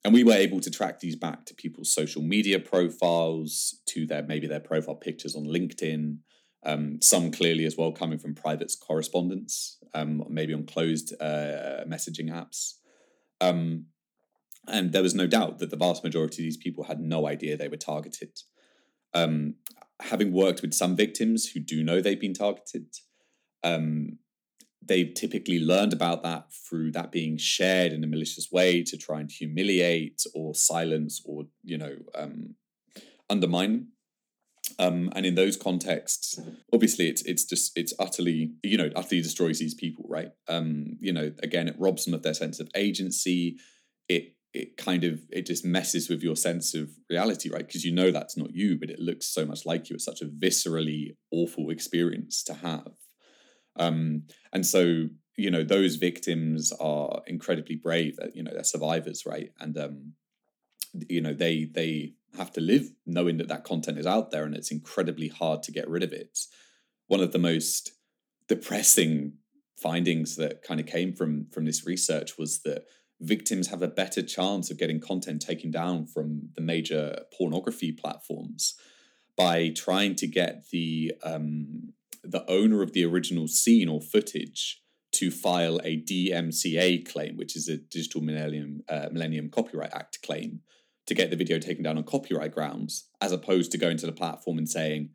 and 0.05 0.15
we 0.15 0.25
were 0.25 0.33
able 0.33 0.61
to 0.61 0.71
track 0.71 1.01
these 1.01 1.17
back 1.17 1.45
to 1.47 1.55
people's 1.55 1.93
social 1.93 2.23
media 2.23 2.59
profiles, 2.59 3.81
to 3.87 4.07
their 4.07 4.23
maybe 4.23 4.47
their 4.47 4.61
profile 4.61 4.95
pictures 4.95 5.35
on 5.35 5.45
LinkedIn. 5.45 6.19
Um, 6.65 7.01
some 7.01 7.31
clearly 7.31 7.65
as 7.65 7.77
well 7.77 7.93
coming 7.93 8.19
from 8.19 8.35
private 8.35 8.73
correspondence, 8.81 9.79
um, 9.95 10.25
maybe 10.29 10.53
on 10.53 10.67
closed 10.67 11.15
uh, 11.21 11.85
messaging 11.87 12.31
apps. 12.31 12.75
Um, 13.41 13.87
and 14.67 14.93
there 14.93 15.03
was 15.03 15.15
no 15.15 15.27
doubt 15.27 15.59
that 15.59 15.71
the 15.71 15.77
vast 15.77 16.05
majority 16.05 16.43
of 16.43 16.45
these 16.45 16.57
people 16.57 16.85
had 16.85 17.01
no 17.01 17.27
idea 17.27 17.57
they 17.57 17.69
were 17.69 17.77
targeted. 17.77 18.41
Um, 19.15 19.55
having 20.01 20.33
worked 20.33 20.63
with 20.63 20.75
some 20.75 20.97
victims 20.97 21.51
who 21.51 21.61
do 21.61 21.83
know 21.83 22.01
they've 22.01 22.21
been 22.21 22.35
targeted, 22.35 22.87
um, 23.65 24.19
they've 24.89 25.15
typically 25.15 25.61
learned 25.61 25.93
about 25.93 26.23
that 26.23 26.53
through 26.53 26.91
that 26.93 27.13
being 27.13 27.37
shared 27.37 27.93
in 27.93 28.03
a 28.03 28.07
malicious 28.07 28.51
way 28.51 28.83
to 28.83 28.97
try 28.97 29.21
and 29.21 29.31
humiliate 29.31 30.25
or 30.35 30.55
silence 30.55 31.23
or 31.25 31.45
you 31.63 31.79
know 31.79 31.97
um, 32.15 32.55
undermine. 33.31 33.89
Um, 34.79 35.11
and 35.15 35.25
in 35.25 35.35
those 35.35 35.57
contexts 35.57 36.39
obviously 36.73 37.09
it's 37.09 37.23
it's 37.23 37.45
just 37.45 37.73
it's 37.77 37.95
utterly 37.99 38.53
you 38.63 38.77
know 38.77 38.91
utterly 38.95 39.23
destroys 39.23 39.59
these 39.59 39.75
people 39.75 40.05
right? 40.09 40.31
Um, 40.49 40.97
you 40.99 41.13
know 41.13 41.33
again 41.43 41.69
it 41.69 41.77
robs 41.79 42.05
them 42.05 42.15
of 42.15 42.23
their 42.23 42.35
sense 42.35 42.59
of 42.59 42.69
agency. 42.75 43.57
It 44.09 44.35
it 44.55 44.77
kind 44.77 45.05
of 45.05 45.21
it 45.31 45.47
just 45.47 45.65
messes 45.65 46.09
with 46.09 46.23
your 46.23 46.37
sense 46.37 46.75
of 46.75 46.91
reality 47.09 47.51
right? 47.51 47.67
Because 47.67 47.85
you 47.85 47.93
know 47.93 48.11
that's 48.11 48.37
not 48.37 48.55
you 48.55 48.79
but 48.79 48.91
it 48.91 48.99
looks 48.99 49.27
so 49.27 49.45
much 49.45 49.65
like 49.65 49.89
you. 49.89 49.95
It's 49.95 50.05
such 50.05 50.23
a 50.23 50.27
viscerally 50.27 51.17
awful 51.31 51.71
experience 51.71 52.43
to 52.45 52.55
have 52.55 52.93
um, 53.79 54.25
and 54.53 54.67
so 54.67 55.07
you 55.37 55.51
know 55.51 55.63
those 55.63 55.97
victims 55.97 56.73
are 56.81 57.23
incredibly 57.27 57.77
brave 57.77 58.19
you 58.35 58.43
know 58.43 58.51
they're 58.53 58.65
survivors 58.65 59.25
right? 59.25 59.51
And 59.61 59.77
um, 59.79 60.13
you 61.09 61.21
know 61.21 61.33
they 61.33 61.65
they 61.65 62.15
have 62.37 62.53
to 62.53 62.61
live 62.61 62.91
knowing 63.07 63.39
that 63.39 63.49
that 63.49 63.65
content 63.65 63.99
is 63.99 64.07
out 64.07 64.31
there 64.31 64.45
and 64.45 64.55
it's 64.55 64.71
incredibly 64.71 65.29
hard 65.29 65.63
to 65.63 65.73
get 65.73 65.89
rid 65.89 66.03
of 66.03 66.13
it. 66.13 66.39
One 67.07 67.21
of 67.21 67.33
the 67.33 67.39
most 67.39 67.93
depressing 68.49 69.35
findings 69.77 70.37
that 70.37 70.63
kind 70.63 70.81
of 70.81 70.87
came 70.87 71.15
from 71.15 71.47
from 71.53 71.65
this 71.65 71.87
research 71.87 72.37
was 72.39 72.61
that 72.61 72.85
victims 73.21 73.69
have 73.69 73.83
a 73.83 73.89
better 73.89 74.23
chance 74.23 74.71
of 74.71 74.79
getting 74.79 75.01
content 75.01 75.43
taken 75.43 75.71
down 75.71 76.07
from 76.07 76.51
the 76.55 76.61
major 76.61 77.21
pornography 77.37 77.93
platforms 77.93 78.75
by 79.37 79.71
trying 79.75 80.15
to 80.17 80.27
get 80.27 80.69
the 80.71 81.13
um, 81.23 81.93
the 82.23 82.49
owner 82.51 82.83
of 82.83 82.93
the 82.93 83.05
original 83.05 83.49
scene 83.49 83.89
or 83.89 84.01
footage 84.01 84.83
to 85.13 85.31
file 85.31 85.81
a 85.85 86.01
DMCA 86.03 87.11
claim, 87.11 87.37
which 87.37 87.57
is 87.57 87.69
a 87.69 87.79
Digital 87.79 88.21
Millennium 88.21 88.83
uh, 88.89 89.09
Millennium 89.11 89.51
Copyright 89.51 89.95
Act 89.95 90.23
claim, 90.23 90.61
to 91.07 91.15
get 91.15 91.31
the 91.31 91.37
video 91.37 91.59
taken 91.59 91.83
down 91.83 91.97
on 91.97 92.05
copyright 92.05 92.53
grounds, 92.53 93.09
as 93.21 93.33
opposed 93.33 93.73
to 93.73 93.79
going 93.79 93.97
to 93.97 94.07
the 94.07 94.13
platform 94.13 94.59
and 94.59 94.69
saying, 94.69 95.11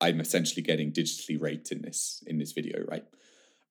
"I'm 0.00 0.20
essentially 0.20 0.62
getting 0.62 0.92
digitally 0.92 1.40
raped 1.40 1.70
in 1.72 1.82
this 1.82 2.22
in 2.26 2.38
this 2.38 2.52
video." 2.52 2.84
Right. 2.88 3.04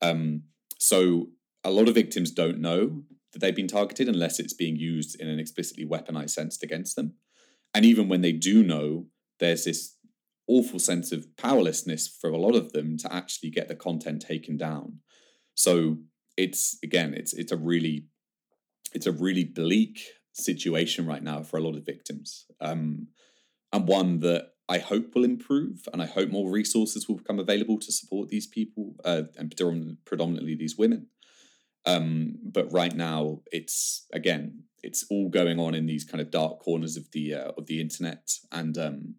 Um, 0.01 0.43
so 0.79 1.29
a 1.63 1.71
lot 1.71 1.87
of 1.87 1.95
victims 1.95 2.31
don't 2.31 2.59
know 2.59 3.03
that 3.33 3.39
they've 3.39 3.55
been 3.55 3.67
targeted 3.67 4.07
unless 4.07 4.39
it's 4.39 4.53
being 4.53 4.77
used 4.77 5.19
in 5.19 5.27
an 5.27 5.39
explicitly 5.39 5.85
weaponized 5.85 6.29
sense 6.29 6.61
against 6.63 6.95
them. 6.95 7.15
And 7.73 7.83
even 7.83 8.07
when 8.07 8.21
they 8.21 8.31
do 8.31 8.63
know, 8.63 9.07
there's 9.39 9.65
this 9.65 9.94
awful 10.47 10.79
sense 10.79 11.11
of 11.11 11.35
powerlessness 11.37 12.07
for 12.07 12.29
a 12.29 12.37
lot 12.37 12.55
of 12.55 12.71
them 12.73 12.97
to 12.97 13.13
actually 13.13 13.49
get 13.49 13.67
the 13.67 13.75
content 13.75 14.21
taken 14.21 14.57
down. 14.57 14.99
So 15.55 15.97
it's 16.37 16.77
again, 16.83 17.13
it's 17.13 17.33
it's 17.33 17.51
a 17.51 17.57
really 17.57 18.07
it's 18.93 19.07
a 19.07 19.11
really 19.11 19.43
bleak 19.43 20.01
situation 20.33 21.05
right 21.05 21.23
now 21.23 21.41
for 21.41 21.57
a 21.57 21.61
lot 21.61 21.75
of 21.75 21.85
victims, 21.85 22.45
um, 22.59 23.07
and 23.71 23.87
one 23.87 24.19
that 24.19 24.49
I 24.67 24.79
hope 24.79 25.13
will 25.13 25.23
improve, 25.23 25.87
and 25.93 26.01
I 26.01 26.07
hope 26.07 26.29
more 26.29 26.51
resources 26.51 27.07
will 27.07 27.17
become 27.17 27.39
available 27.39 27.79
to 27.79 27.91
support 27.91 28.29
these 28.29 28.47
people, 28.47 28.95
uh, 29.05 29.23
and 29.37 29.55
predominantly 30.05 30.55
these 30.55 30.77
women. 30.77 31.07
Um, 31.85 32.35
but 32.43 32.71
right 32.73 32.95
now, 32.95 33.41
it's 33.51 34.07
again, 34.11 34.63
it's 34.81 35.05
all 35.09 35.29
going 35.29 35.59
on 35.59 35.75
in 35.75 35.85
these 35.85 36.03
kind 36.03 36.19
of 36.19 36.31
dark 36.31 36.59
corners 36.59 36.97
of 36.97 37.11
the 37.11 37.33
uh, 37.35 37.51
of 37.57 37.67
the 37.67 37.79
internet, 37.79 38.31
and 38.51 38.77
um, 38.77 39.15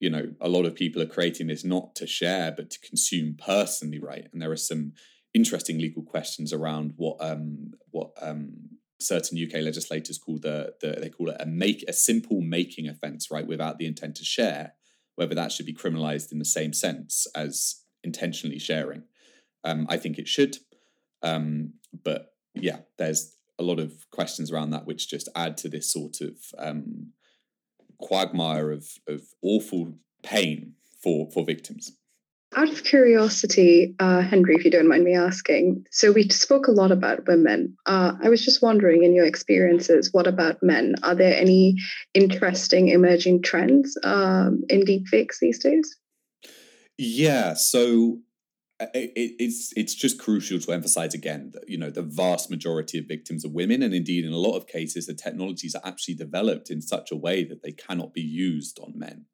you 0.00 0.10
know, 0.10 0.32
a 0.40 0.48
lot 0.48 0.64
of 0.64 0.74
people 0.74 1.02
are 1.02 1.06
creating 1.06 1.48
this 1.48 1.64
not 1.64 1.94
to 1.96 2.06
share 2.06 2.52
but 2.52 2.70
to 2.70 2.80
consume 2.80 3.36
personally, 3.36 3.98
right? 3.98 4.28
And 4.32 4.40
there 4.40 4.52
are 4.52 4.56
some 4.56 4.92
interesting 5.34 5.78
legal 5.78 6.02
questions 6.02 6.52
around 6.52 6.94
what 6.96 7.16
um, 7.20 7.72
what 7.90 8.10
um, 8.20 8.78
certain 9.00 9.38
UK 9.42 9.62
legislators 9.62 10.18
call 10.18 10.38
the, 10.38 10.74
the 10.80 10.98
they 11.00 11.10
call 11.10 11.30
it 11.30 11.36
a 11.40 11.46
make 11.46 11.84
a 11.88 11.92
simple 11.92 12.40
making 12.40 12.88
offence, 12.88 13.30
right, 13.30 13.46
without 13.46 13.78
the 13.78 13.86
intent 13.86 14.16
to 14.16 14.24
share, 14.24 14.74
whether 15.16 15.34
that 15.34 15.52
should 15.52 15.66
be 15.66 15.74
criminalised 15.74 16.32
in 16.32 16.38
the 16.38 16.44
same 16.44 16.72
sense 16.72 17.26
as 17.34 17.82
intentionally 18.04 18.58
sharing. 18.58 19.02
Um, 19.64 19.86
I 19.88 19.96
think 19.96 20.18
it 20.18 20.28
should. 20.28 20.58
Um, 21.22 21.74
but 22.04 22.32
yeah, 22.54 22.80
there's 22.96 23.34
a 23.58 23.62
lot 23.64 23.80
of 23.80 24.06
questions 24.10 24.52
around 24.52 24.70
that 24.70 24.86
which 24.86 25.08
just 25.08 25.28
add 25.34 25.56
to 25.58 25.68
this 25.68 25.92
sort 25.92 26.20
of 26.20 26.36
um, 26.58 27.12
quagmire 28.00 28.70
of 28.70 28.86
of 29.06 29.22
awful 29.42 29.94
pain 30.22 30.74
for 31.02 31.30
for 31.30 31.44
victims. 31.44 31.92
Out 32.56 32.70
of 32.70 32.82
curiosity, 32.82 33.94
uh, 33.98 34.22
Henry, 34.22 34.54
if 34.54 34.64
you 34.64 34.70
don't 34.70 34.88
mind 34.88 35.04
me 35.04 35.14
asking, 35.14 35.84
so 35.90 36.12
we 36.12 36.26
spoke 36.30 36.66
a 36.66 36.72
lot 36.72 36.90
about 36.90 37.26
women. 37.28 37.76
Uh, 37.84 38.12
I 38.22 38.30
was 38.30 38.42
just 38.42 38.62
wondering, 38.62 39.04
in 39.04 39.14
your 39.14 39.26
experiences, 39.26 40.14
what 40.14 40.26
about 40.26 40.62
men? 40.62 40.94
Are 41.02 41.14
there 41.14 41.36
any 41.36 41.76
interesting 42.14 42.88
emerging 42.88 43.42
trends 43.42 43.98
um, 44.02 44.62
in 44.70 44.80
deepfakes 44.80 45.40
these 45.42 45.58
days? 45.58 45.94
Yeah, 46.96 47.52
so 47.52 48.18
it, 48.80 49.12
it's 49.38 49.72
it's 49.76 49.94
just 49.94 50.18
crucial 50.18 50.58
to 50.60 50.72
emphasize 50.72 51.14
again 51.14 51.50
that 51.54 51.68
you 51.68 51.78
know 51.78 51.90
the 51.90 52.02
vast 52.02 52.50
majority 52.50 52.98
of 52.98 53.06
victims 53.06 53.44
are 53.44 53.50
women, 53.50 53.82
and 53.82 53.94
indeed 53.94 54.24
in 54.24 54.32
a 54.32 54.38
lot 54.38 54.56
of 54.56 54.66
cases 54.66 55.06
the 55.06 55.14
technologies 55.14 55.74
are 55.74 55.82
actually 55.84 56.14
developed 56.14 56.70
in 56.70 56.80
such 56.80 57.10
a 57.10 57.16
way 57.16 57.44
that 57.44 57.62
they 57.62 57.72
cannot 57.72 58.14
be 58.14 58.22
used 58.22 58.78
on 58.80 58.98
men. 58.98 59.26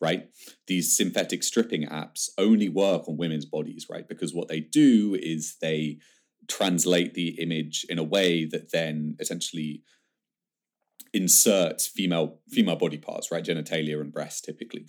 Right, 0.00 0.28
these 0.66 0.96
synthetic 0.96 1.44
stripping 1.44 1.86
apps 1.86 2.28
only 2.36 2.68
work 2.68 3.08
on 3.08 3.16
women's 3.16 3.44
bodies, 3.44 3.86
right? 3.88 4.08
Because 4.08 4.34
what 4.34 4.48
they 4.48 4.58
do 4.58 5.16
is 5.20 5.56
they 5.60 5.98
translate 6.48 7.14
the 7.14 7.40
image 7.40 7.86
in 7.88 8.00
a 8.00 8.02
way 8.04 8.44
that 8.44 8.72
then 8.72 9.14
essentially 9.20 9.84
inserts 11.14 11.86
female 11.86 12.40
female 12.48 12.76
body 12.76 12.98
parts, 12.98 13.30
right, 13.30 13.44
genitalia 13.44 14.00
and 14.00 14.12
breasts 14.12 14.40
typically. 14.40 14.86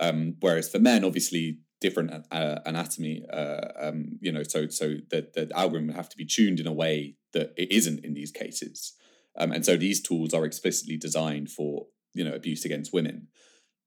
Um, 0.00 0.36
whereas 0.40 0.68
for 0.68 0.78
men, 0.78 1.04
obviously 1.04 1.58
different 1.84 2.26
uh, 2.32 2.60
anatomy. 2.64 3.26
Uh, 3.30 3.68
um, 3.78 4.18
you 4.22 4.32
know, 4.32 4.42
so 4.42 4.68
so 4.68 4.94
the 5.10 5.28
the 5.34 5.50
algorithm 5.54 5.88
would 5.88 5.96
have 5.96 6.08
to 6.08 6.16
be 6.16 6.24
tuned 6.24 6.58
in 6.58 6.66
a 6.66 6.72
way 6.72 7.16
that 7.34 7.52
it 7.58 7.70
isn't 7.70 8.02
in 8.02 8.14
these 8.14 8.32
cases. 8.32 8.94
Um, 9.36 9.52
and 9.52 9.66
so 9.66 9.76
these 9.76 10.00
tools 10.00 10.32
are 10.32 10.46
explicitly 10.46 10.96
designed 10.96 11.50
for 11.50 11.86
you 12.14 12.24
know 12.24 12.32
abuse 12.32 12.64
against 12.64 12.94
women. 12.94 13.28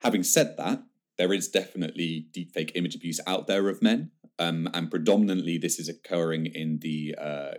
Having 0.04 0.24
said 0.24 0.58
that, 0.58 0.84
there 1.18 1.34
is 1.34 1.48
definitely 1.48 2.28
deepfake 2.38 2.72
image 2.76 2.96
abuse 2.96 3.20
out 3.26 3.48
there 3.48 3.68
of 3.68 3.82
men, 3.82 4.12
um, 4.38 4.70
and 4.76 4.92
predominantly 4.92 5.58
this 5.58 5.80
is 5.80 5.90
occurring 5.90 6.46
in 6.46 6.78
the 6.82 7.16
uh, 7.20 7.54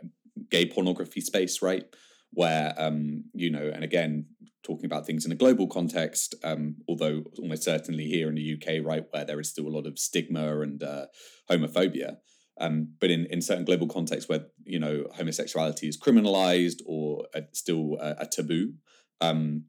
gay 0.50 0.66
pornography 0.66 1.20
space, 1.20 1.60
right? 1.60 1.84
Where 2.30 2.74
um, 2.78 3.24
you 3.34 3.50
know, 3.50 3.72
and 3.74 3.82
again, 3.82 4.26
talking 4.68 4.84
about 4.84 5.06
things 5.06 5.24
in 5.24 5.32
a 5.32 5.36
global 5.36 5.66
context, 5.66 6.34
um, 6.44 6.76
although 6.88 7.24
almost 7.38 7.64
certainly 7.64 8.04
here 8.04 8.28
in 8.28 8.34
the 8.34 8.54
UK, 8.54 8.84
right, 8.84 9.04
where 9.10 9.24
there 9.24 9.40
is 9.40 9.48
still 9.48 9.66
a 9.66 9.76
lot 9.76 9.86
of 9.86 9.98
stigma 9.98 10.60
and 10.60 10.82
uh, 10.82 11.06
homophobia. 11.50 12.16
Um, 12.60 12.94
but 13.00 13.10
in, 13.10 13.26
in 13.26 13.40
certain 13.40 13.64
global 13.64 13.86
contexts 13.86 14.28
where 14.28 14.46
you 14.64 14.78
know 14.78 15.04
homosexuality 15.14 15.88
is 15.88 15.98
criminalized 15.98 16.80
or 16.86 17.26
uh, 17.34 17.42
still 17.52 17.96
a, 18.00 18.16
a 18.20 18.26
taboo, 18.26 18.74
um, 19.20 19.64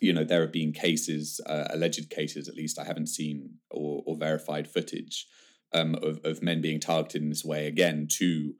you 0.00 0.12
know 0.12 0.24
there 0.24 0.40
have 0.40 0.52
been 0.52 0.72
cases, 0.72 1.40
uh, 1.46 1.68
alleged 1.70 2.10
cases 2.10 2.48
at 2.48 2.56
least 2.56 2.78
I 2.78 2.84
haven't 2.84 3.08
seen 3.08 3.58
or, 3.70 4.02
or 4.06 4.16
verified 4.16 4.68
footage 4.68 5.26
um, 5.72 5.94
of 5.96 6.18
of 6.24 6.42
men 6.42 6.60
being 6.60 6.80
targeted 6.80 7.22
in 7.22 7.28
this 7.28 7.44
way 7.44 7.66
again 7.66 8.08
to 8.12 8.54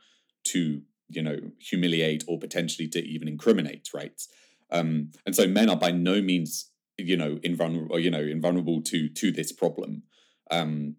to 0.48 0.82
you 1.08 1.22
know 1.22 1.38
humiliate 1.58 2.22
or 2.28 2.38
potentially 2.38 2.86
to 2.88 3.00
even 3.00 3.28
incriminate, 3.28 3.88
right? 3.94 4.20
Um, 4.74 5.12
and 5.24 5.34
so 5.34 5.46
men 5.46 5.70
are 5.70 5.76
by 5.76 5.92
no 5.92 6.20
means, 6.20 6.70
you 6.98 7.16
know, 7.16 7.38
invulnerable, 7.42 7.98
you 7.98 8.10
know, 8.10 8.20
invulnerable 8.20 8.82
to 8.82 9.08
to 9.08 9.30
this 9.30 9.52
problem. 9.52 10.02
Um, 10.50 10.96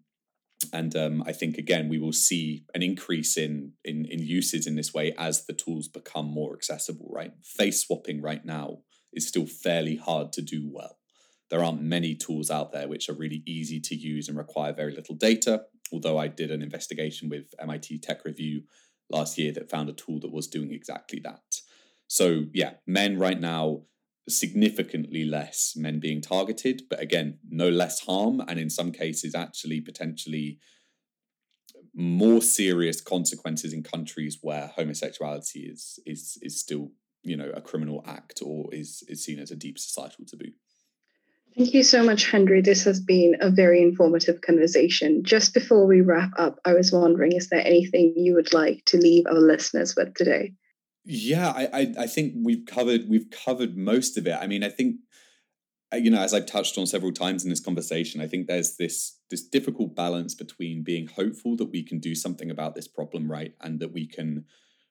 and 0.72 0.96
um, 0.96 1.22
I 1.26 1.32
think 1.32 1.58
again 1.58 1.88
we 1.88 1.98
will 1.98 2.14
see 2.14 2.64
an 2.74 2.82
increase 2.82 3.36
in 3.36 3.72
in 3.84 4.06
in 4.06 4.20
in 4.20 4.74
this 4.74 4.94
way 4.94 5.14
as 5.18 5.44
the 5.44 5.52
tools 5.52 5.88
become 5.88 6.26
more 6.26 6.54
accessible. 6.54 7.10
Right, 7.12 7.32
face 7.44 7.84
swapping 7.84 8.22
right 8.22 8.44
now 8.44 8.78
is 9.12 9.28
still 9.28 9.46
fairly 9.46 9.96
hard 9.96 10.32
to 10.32 10.42
do 10.42 10.68
well. 10.72 10.98
There 11.50 11.62
aren't 11.62 11.82
many 11.82 12.14
tools 12.14 12.50
out 12.50 12.72
there 12.72 12.88
which 12.88 13.08
are 13.08 13.14
really 13.14 13.42
easy 13.46 13.78
to 13.80 13.94
use 13.94 14.28
and 14.28 14.36
require 14.36 14.72
very 14.72 14.94
little 14.94 15.14
data. 15.14 15.64
Although 15.92 16.18
I 16.18 16.26
did 16.26 16.50
an 16.50 16.62
investigation 16.62 17.28
with 17.28 17.54
MIT 17.60 18.00
Tech 18.00 18.24
Review 18.24 18.62
last 19.08 19.38
year 19.38 19.52
that 19.52 19.70
found 19.70 19.88
a 19.88 19.92
tool 19.92 20.18
that 20.20 20.32
was 20.32 20.48
doing 20.48 20.72
exactly 20.72 21.20
that. 21.20 21.60
So 22.08 22.44
yeah, 22.52 22.74
men 22.86 23.18
right 23.18 23.40
now 23.40 23.82
significantly 24.28 25.24
less 25.24 25.74
men 25.76 26.00
being 26.00 26.20
targeted, 26.20 26.82
but 26.90 27.00
again, 27.00 27.38
no 27.48 27.68
less 27.68 28.00
harm, 28.00 28.40
and 28.46 28.58
in 28.58 28.70
some 28.70 28.92
cases, 28.92 29.34
actually 29.34 29.80
potentially 29.80 30.58
more 31.94 32.42
serious 32.42 33.00
consequences 33.00 33.72
in 33.72 33.82
countries 33.82 34.38
where 34.42 34.72
homosexuality 34.76 35.60
is 35.60 35.98
is 36.04 36.38
is 36.42 36.60
still 36.60 36.90
you 37.22 37.36
know 37.36 37.50
a 37.54 37.60
criminal 37.60 38.04
act 38.06 38.42
or 38.44 38.72
is 38.72 39.02
is 39.08 39.24
seen 39.24 39.38
as 39.38 39.50
a 39.50 39.56
deep 39.56 39.78
societal 39.78 40.24
taboo. 40.26 40.52
Thank 41.56 41.72
you 41.72 41.82
so 41.84 42.02
much, 42.02 42.30
Henry. 42.30 42.60
This 42.60 42.84
has 42.84 43.00
been 43.00 43.36
a 43.40 43.50
very 43.50 43.80
informative 43.80 44.42
conversation. 44.42 45.24
Just 45.24 45.54
before 45.54 45.86
we 45.86 46.02
wrap 46.02 46.32
up, 46.36 46.60
I 46.66 46.74
was 46.74 46.92
wondering 46.92 47.32
is 47.32 47.48
there 47.48 47.66
anything 47.66 48.12
you 48.16 48.34
would 48.34 48.52
like 48.52 48.84
to 48.86 48.98
leave 48.98 49.24
our 49.26 49.40
listeners 49.40 49.94
with 49.96 50.14
today? 50.14 50.52
Yeah, 51.06 51.50
I, 51.50 51.68
I, 51.72 51.94
I 52.00 52.06
think 52.08 52.34
we've 52.42 52.66
covered 52.66 53.02
we've 53.08 53.30
covered 53.30 53.76
most 53.76 54.18
of 54.18 54.26
it. 54.26 54.36
I 54.40 54.48
mean, 54.48 54.64
I 54.64 54.68
think 54.68 54.96
uh, 55.92 55.98
you 55.98 56.10
know, 56.10 56.20
as 56.20 56.34
I've 56.34 56.46
touched 56.46 56.76
on 56.78 56.86
several 56.86 57.12
times 57.12 57.44
in 57.44 57.50
this 57.50 57.60
conversation, 57.60 58.20
I 58.20 58.26
think 58.26 58.48
there's 58.48 58.76
this 58.76 59.20
this 59.30 59.46
difficult 59.46 59.94
balance 59.94 60.34
between 60.34 60.82
being 60.82 61.06
hopeful 61.06 61.56
that 61.56 61.70
we 61.70 61.84
can 61.84 62.00
do 62.00 62.14
something 62.16 62.50
about 62.50 62.74
this 62.74 62.88
problem, 62.88 63.30
right, 63.30 63.54
and 63.60 63.78
that 63.78 63.92
we 63.92 64.06
can 64.08 64.46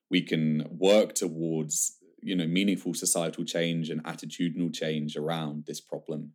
we 0.09 0.21
can 0.21 0.65
work 0.71 1.15
towards 1.15 1.97
you 2.21 2.35
know 2.35 2.47
meaningful 2.47 2.93
societal 2.93 3.43
change 3.43 3.89
and 3.89 4.03
attitudinal 4.05 4.73
change 4.73 5.17
around 5.17 5.65
this 5.65 5.81
problem, 5.81 6.31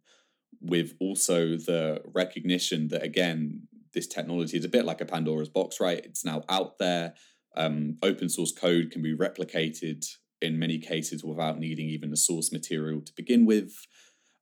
with 0.61 0.93
also 1.01 1.57
the 1.57 2.03
recognition 2.14 2.89
that 2.89 3.03
again 3.03 3.62
this 3.95 4.07
technology 4.07 4.59
is 4.59 4.64
a 4.64 4.68
bit 4.68 4.85
like 4.85 5.01
a 5.01 5.07
Pandora's 5.07 5.49
box, 5.49 5.81
right? 5.81 6.05
It's 6.05 6.24
now 6.24 6.43
out 6.51 6.78
there. 6.78 7.14
Um, 7.57 7.98
open 8.03 8.28
source 8.28 8.53
code 8.53 8.90
can 8.90 9.03
be 9.03 9.16
replicated 9.16 10.07
in 10.40 10.59
many 10.59 10.78
cases 10.78 11.24
without 11.24 11.59
needing 11.59 11.88
even 11.88 12.11
the 12.11 12.16
source 12.16 12.53
material 12.53 13.01
to 13.03 13.12
begin 13.14 13.44
with. 13.44 13.72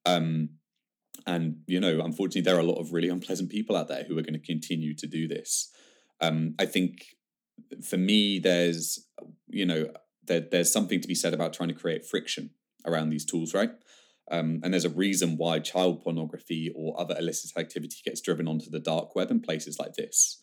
Um, 0.07 0.51
and 1.27 1.57
you 1.67 1.81
know, 1.81 2.01
unfortunately, 2.01 2.43
there 2.43 2.57
are 2.57 2.61
a 2.61 2.71
lot 2.71 2.81
of 2.81 2.93
really 2.93 3.09
unpleasant 3.09 3.51
people 3.51 3.77
out 3.77 3.89
there 3.89 4.05
who 4.05 4.17
are 4.19 4.23
going 4.23 4.35
to 4.35 4.39
continue 4.39 4.95
to 4.95 5.07
do 5.07 5.27
this. 5.27 5.71
Um, 6.21 6.55
I 6.59 6.67
think 6.67 7.05
for 7.83 7.97
me, 7.97 8.39
there's 8.39 9.07
you 9.49 9.67
know, 9.67 9.91
there, 10.27 10.41
there's 10.41 10.73
something 10.73 11.01
to 11.01 11.09
be 11.09 11.15
said 11.15 11.35
about 11.35 11.53
trying 11.53 11.71
to 11.71 11.75
create 11.75 12.07
friction 12.07 12.51
around 12.87 13.11
these 13.11 13.25
tools, 13.25 13.55
right? 13.55 13.71
Um, 14.31 14.61
and 14.63 14.73
there's 14.73 14.85
a 14.85 14.91
reason 14.91 15.37
why 15.37 15.59
child 15.59 16.03
pornography 16.03 16.71
or 16.75 17.01
other 17.01 17.17
illicit 17.19 17.59
activity 17.59 17.97
gets 18.05 18.21
driven 18.21 18.47
onto 18.47 18.71
the 18.71 18.79
dark 18.79 19.17
web 19.17 19.31
in 19.31 19.41
places 19.41 19.79
like 19.79 19.95
this. 19.95 20.41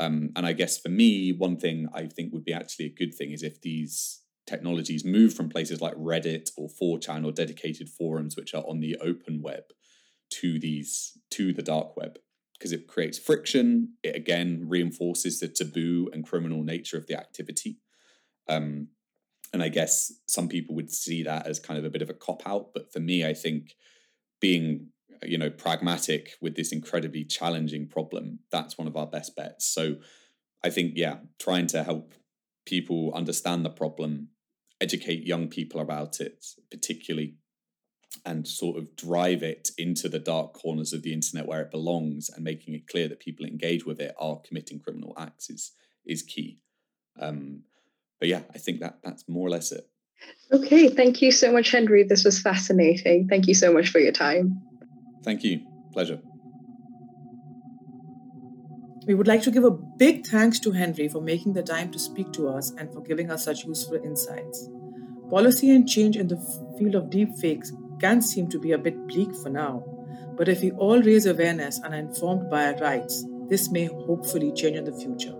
Um, 0.00 0.30
and 0.34 0.44
I 0.44 0.52
guess 0.52 0.78
for 0.78 0.88
me, 0.88 1.32
one 1.32 1.56
thing 1.56 1.88
I 1.94 2.06
think 2.06 2.32
would 2.32 2.44
be 2.44 2.52
actually 2.52 2.86
a 2.86 2.94
good 2.94 3.14
thing 3.14 3.30
is 3.30 3.42
if 3.42 3.60
these 3.60 4.22
technologies 4.46 5.04
move 5.04 5.34
from 5.34 5.48
places 5.48 5.80
like 5.80 5.94
Reddit 5.94 6.50
or 6.56 6.68
4chan 6.68 7.24
or 7.24 7.32
dedicated 7.32 7.88
forums 7.88 8.36
which 8.36 8.54
are 8.54 8.64
on 8.64 8.80
the 8.80 8.96
open 9.00 9.40
web 9.40 9.62
to 10.30 10.58
these 10.58 11.16
to 11.30 11.52
the 11.52 11.62
dark 11.62 11.96
web 11.96 12.18
because 12.58 12.72
it 12.72 12.88
creates 12.88 13.18
friction. 13.18 13.94
It 14.02 14.16
again 14.16 14.64
reinforces 14.66 15.40
the 15.40 15.48
taboo 15.48 16.10
and 16.12 16.26
criminal 16.26 16.62
nature 16.62 16.98
of 16.98 17.06
the 17.06 17.16
activity. 17.16 17.78
Um, 18.48 18.88
and 19.54 19.62
i 19.62 19.68
guess 19.68 20.12
some 20.26 20.48
people 20.48 20.74
would 20.74 20.92
see 20.92 21.22
that 21.22 21.46
as 21.46 21.58
kind 21.58 21.78
of 21.78 21.84
a 21.86 21.90
bit 21.90 22.02
of 22.02 22.10
a 22.10 22.14
cop 22.14 22.42
out 22.44 22.74
but 22.74 22.92
for 22.92 23.00
me 23.00 23.24
i 23.24 23.32
think 23.32 23.76
being 24.40 24.88
you 25.26 25.38
know 25.38 25.50
pragmatic 25.50 26.32
with 26.40 26.56
this 26.56 26.72
incredibly 26.72 27.24
challenging 27.24 27.86
problem 27.86 28.40
that's 28.50 28.78
one 28.78 28.86
of 28.86 28.96
our 28.96 29.06
best 29.06 29.34
bets 29.36 29.66
so 29.66 29.96
i 30.62 30.70
think 30.70 30.92
yeah 30.96 31.16
trying 31.38 31.66
to 31.66 31.82
help 31.82 32.14
people 32.66 33.12
understand 33.14 33.64
the 33.64 33.70
problem 33.70 34.28
educate 34.84 35.26
young 35.26 35.48
people 35.48 35.80
about 35.80 36.20
it, 36.20 36.44
particularly, 36.70 37.36
and 38.24 38.46
sort 38.46 38.76
of 38.76 38.94
drive 38.96 39.42
it 39.42 39.70
into 39.76 40.08
the 40.08 40.18
dark 40.18 40.52
corners 40.52 40.92
of 40.92 41.02
the 41.02 41.12
internet 41.12 41.46
where 41.46 41.62
it 41.62 41.70
belongs, 41.70 42.28
and 42.28 42.44
making 42.44 42.74
it 42.74 42.86
clear 42.86 43.08
that 43.08 43.20
people 43.20 43.46
engage 43.46 43.84
with 43.84 44.00
it 44.00 44.14
are 44.18 44.40
committing 44.46 44.78
criminal 44.78 45.14
acts 45.16 45.50
is 45.50 45.72
is 46.04 46.22
key. 46.22 46.60
Um, 47.18 47.62
but 48.20 48.28
yeah, 48.28 48.42
I 48.54 48.58
think 48.58 48.80
that 48.80 48.98
that's 49.02 49.28
more 49.28 49.46
or 49.46 49.50
less 49.50 49.72
it. 49.72 49.88
Okay, 50.52 50.88
thank 50.88 51.22
you 51.22 51.32
so 51.32 51.50
much, 51.50 51.70
Henry. 51.70 52.04
This 52.04 52.24
was 52.24 52.38
fascinating. 52.40 53.26
Thank 53.28 53.46
you 53.48 53.54
so 53.54 53.72
much 53.72 53.88
for 53.88 53.98
your 53.98 54.12
time. 54.12 54.62
Thank 55.24 55.42
you. 55.42 55.66
Pleasure. 55.92 56.20
We 59.06 59.14
would 59.14 59.28
like 59.28 59.42
to 59.42 59.50
give 59.50 59.64
a 59.64 59.70
big 59.70 60.26
thanks 60.26 60.58
to 60.60 60.72
Henry 60.72 61.08
for 61.08 61.20
making 61.20 61.52
the 61.52 61.62
time 61.62 61.90
to 61.92 61.98
speak 61.98 62.32
to 62.32 62.48
us 62.48 62.70
and 62.72 62.92
for 62.92 63.02
giving 63.02 63.30
us 63.30 63.44
such 63.44 63.64
useful 63.64 63.96
insights. 63.96 64.68
Policy 65.28 65.70
and 65.70 65.88
change 65.88 66.16
in 66.16 66.28
the 66.28 66.38
field 66.78 66.94
of 66.94 67.10
deepfakes 67.10 67.70
can 68.00 68.22
seem 68.22 68.48
to 68.48 68.58
be 68.58 68.72
a 68.72 68.78
bit 68.78 69.06
bleak 69.06 69.34
for 69.42 69.50
now, 69.50 69.84
but 70.36 70.48
if 70.48 70.62
we 70.62 70.70
all 70.72 71.02
raise 71.02 71.26
awareness 71.26 71.78
and 71.78 71.94
are 71.94 71.98
informed 71.98 72.50
by 72.50 72.66
our 72.66 72.78
rights, 72.78 73.26
this 73.48 73.70
may 73.70 73.86
hopefully 73.86 74.52
change 74.52 74.76
in 74.76 74.84
the 74.84 74.98
future. 74.98 75.34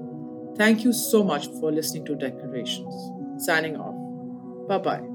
Thank 0.56 0.84
you 0.84 0.92
so 0.92 1.24
much 1.24 1.46
for 1.46 1.72
listening 1.72 2.04
to 2.06 2.14
Declarations. 2.14 3.44
Signing 3.44 3.76
off. 3.76 4.68
Bye 4.68 4.78
bye. 4.78 5.13